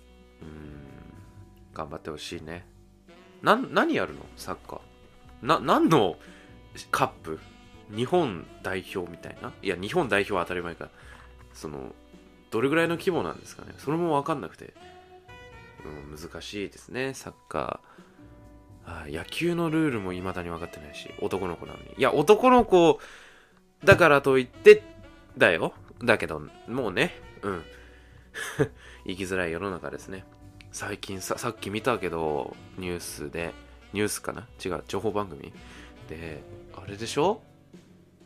[0.41, 0.85] うん。
[1.73, 2.65] 頑張ってほしいね。
[3.41, 4.21] な、何やるの？
[4.37, 4.79] サッカー。
[5.45, 6.17] な、何の
[6.91, 7.39] カップ
[7.95, 9.53] 日本代表みたいな？
[9.61, 10.89] いや、日本代表は当たり前か。
[11.53, 11.93] その、
[12.51, 13.73] どれぐらいの規模なんですかね？
[13.77, 14.73] それもわかんなくて。
[15.85, 19.15] うん、難しいですね、サッカー。
[19.15, 21.93] 野球のルールも未だに分かってないし、男の子なのに。
[21.97, 22.99] いや、男の子
[23.83, 24.81] だからといって、
[25.37, 25.73] だよ。
[26.03, 27.63] だけど、もうね、うん。
[29.07, 30.25] 生きづらい世の中ですね。
[30.71, 33.53] 最近さ、さっき見たけど、ニュースで、
[33.93, 34.47] ニュースかな？
[34.63, 35.53] 違う、情報番組？
[36.09, 36.43] で、
[36.75, 37.41] あれでしょ？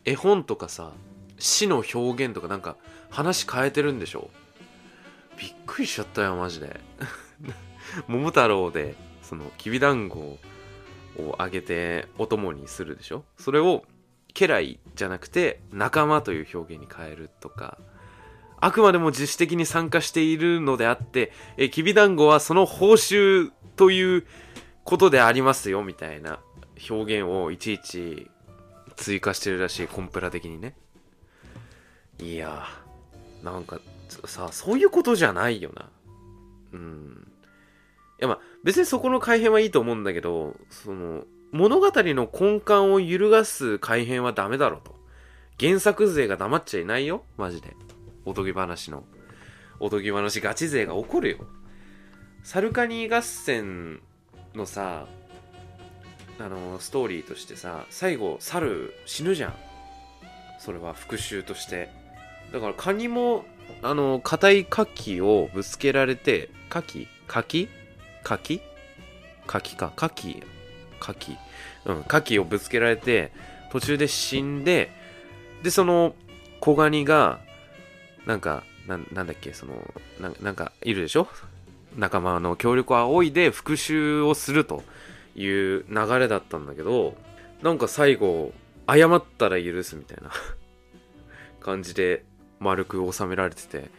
[0.06, 0.92] 絵本とかさ、
[1.38, 2.76] 死の表現とかなんか
[3.10, 4.30] 話変えてるんでしょ？
[5.38, 6.80] びっくりしちゃったよ、マジで。
[8.08, 10.38] 桃太郎で、その、きびだんご
[11.18, 13.24] をあげてお供にするでしょ？
[13.38, 13.86] それを、
[14.34, 17.78] 家来じゃなくて、仲間という表現に変えるとか、
[18.62, 24.28] あくまでも自主的に参加しているのであって、え、きびだんごはその報酬という
[24.84, 26.40] ことでありますよ、みたいな。
[26.90, 28.30] 表現をいちいち
[28.96, 30.76] 追加してるらしい、コンプラ的にね。
[32.20, 33.80] いやー、なんか、
[34.26, 35.90] さ、そういうことじゃないよな。
[36.74, 37.28] うん。
[38.20, 44.96] いや、まあ、別にそこの改変はいいと思うんだけど、その、物語の根幹を揺るがす改変はダメだろと。
[45.60, 47.76] 原作勢が黙っちゃいないよ、マジで。
[48.26, 49.04] おとぎ話の。
[49.80, 51.38] おとぎ話ガチ勢が起こるよ。
[52.44, 54.02] サルカニ合戦
[54.54, 55.08] のさ、
[56.40, 59.54] あの、ストーリーとしてさ、最後、猿死ぬじゃん。
[60.60, 61.90] それは復讐として。
[62.54, 63.46] だからカニも、
[63.82, 67.70] あの、硬い牡蠣をぶつけられて、牡蠣牡蠣
[68.24, 68.62] 牡蠣
[69.48, 69.94] 牡蠣か。
[69.96, 70.44] 牡蠣
[71.02, 71.38] 牡蠣。
[71.86, 73.32] うん、牡蠣をぶつけられて、
[73.72, 74.92] 途中で死んで、
[75.64, 76.16] で、その、
[76.60, 77.40] 小ガニが、
[78.26, 79.74] なんか、なんだっけ、その
[80.20, 81.28] な、なんか、いるでしょ？
[81.96, 84.84] 仲間の協力を仰いで復讐をすると
[85.40, 87.16] いう流れだったんだけど、
[87.62, 88.54] なんか最後、
[88.88, 90.32] 謝ったら許すみたいな
[91.62, 92.26] 感じで
[92.60, 93.90] 丸く収められてて、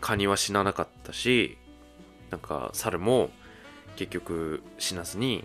[0.00, 1.56] カニは死ななかったし、
[2.30, 3.30] なんか猿も
[3.96, 5.44] 結局死なずに、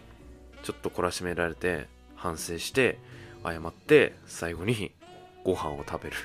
[0.63, 2.97] ちょっと懲らしめられて、反省して、
[3.45, 4.93] 謝って、最後に
[5.43, 6.15] ご飯を食べる。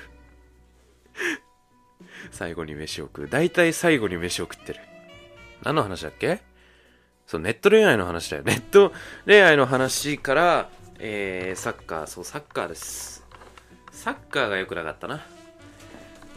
[2.31, 3.27] 最後に飯を食う。
[3.29, 4.79] 大体最後に飯を食ってる。
[5.63, 6.41] 何の話だっけ？
[7.29, 8.43] そう、ネット恋愛の話だよ。
[8.43, 8.91] ネット
[9.27, 13.23] 恋愛の話から、えー、サッカー、そう、サッカーです。
[13.91, 15.23] サッカーが良くなかったな。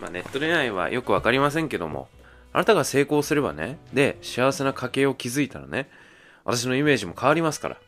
[0.03, 2.09] まあ、ネット恋愛はよくわかりませんけども、
[2.53, 5.88] あなたが成功すればね、で、幸せな家計を築いたらね、
[6.45, 7.78] 私のイメージも変わりますから。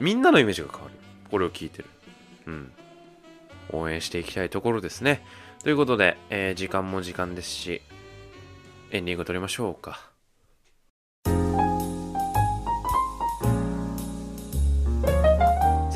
[0.00, 0.94] みんなのイメージが変わる。
[1.30, 1.84] これを聞いてる。
[2.46, 2.72] うん。
[3.74, 5.22] 応援していきたいところですね。
[5.64, 7.82] ということで、えー時間も時間ですし、
[8.90, 10.08] エンディング撮りましょうか。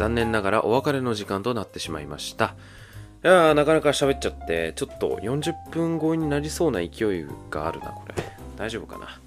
[0.03, 2.57] 残念ながらお別れの時間となってしまいました。
[3.23, 8.15] いやー、なかなか喋っちゃって、ちょっと40分超えになりそうな勢いがあるな、これ。
[8.57, 9.21] 大丈夫かな？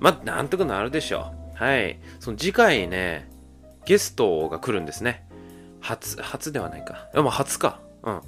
[0.00, 1.64] まあ、なんとかなるでしょう。
[1.64, 1.98] はい。
[2.20, 3.30] その次回ね、
[3.86, 5.24] ゲストが来るんですね。
[5.80, 7.08] 初、初ではないか。
[7.14, 7.80] でも初か。
[8.02, 8.20] うん。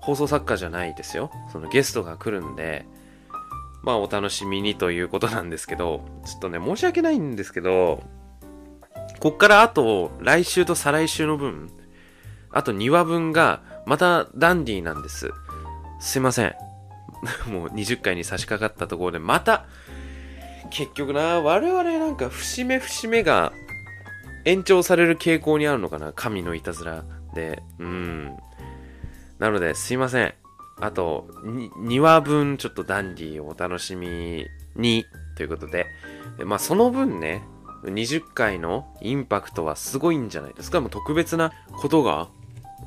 [0.00, 1.30] 放送作家じゃないですよ。
[1.52, 2.86] そのゲストが来るんで、
[3.82, 8.02] まあお楽しみにということなんですけど、ちょっとね、申し訳ないんですけど、
[9.20, 11.70] こっからあと、来週と再来週の分、
[12.50, 15.30] あと2話分が、またダンディーなんです。
[16.00, 16.54] すいません。
[17.50, 19.66] もう20回に差し掛かったところで、また、
[20.70, 23.52] 結局な、我々なんか節目節目が
[24.44, 27.04] 延長される傾向にあるのかな神のいたずら
[27.34, 27.62] で。
[27.78, 28.36] うん。
[29.38, 30.34] なので、すいません。
[30.80, 35.06] あと、2話分ちょっとダンディーをお楽しみに、
[35.36, 35.66] ということ。
[35.66, 35.86] で
[36.44, 37.42] まあ、その分ね、
[37.90, 42.28] 20回のインパクトはすごいんじゃないですかもう特別なことが、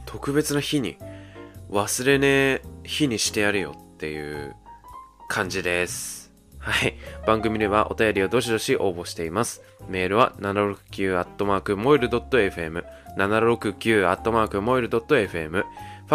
[0.06, 0.98] 特別な日に、
[1.72, 4.56] 忘れねえ日にしてやるよっていう
[5.28, 6.32] 感じです。
[6.58, 6.96] はい。
[7.26, 9.62] 番組ではお便りをどしどし応募しています。
[9.88, 12.84] メールは 769-moil.fm、
[13.18, 15.66] 769-moil.fm、フ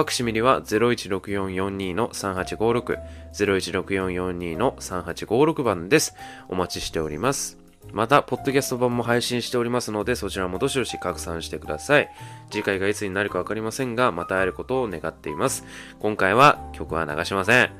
[0.01, 2.99] ァクシミリは016442-3856、
[3.33, 6.15] 016442-3856番です。
[6.49, 7.64] お待ちしております。
[7.93, 12.11] また、ポッドキャスト版も配信しておりますので、そちらもどしどし拡散してください。
[12.51, 15.65] 次回がいつになるかわかりませんが、また会えることを願っています。
[16.01, 17.71] 今回は曲は流しません。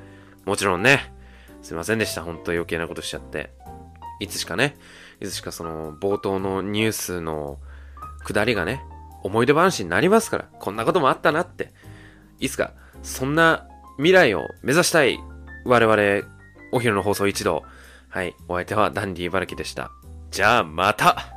[0.45, 1.13] もちろんね、
[1.63, 2.23] すいませんでした。
[2.23, 3.51] 本当余計なことしちゃって。
[4.21, 4.77] いつしかね、
[5.21, 7.59] いつしかその冒頭のニュースの
[8.25, 8.83] 下りがね、
[9.23, 11.73] 思い出話になりますから、こんなこともあったなって。
[12.39, 15.19] いつか、そんな未来を目指したい
[15.65, 16.29] 我々、
[16.73, 17.65] お昼の放送一同。
[18.15, 19.91] はい、お相手はダンディ茨城でした。
[20.31, 21.34] じゃあまた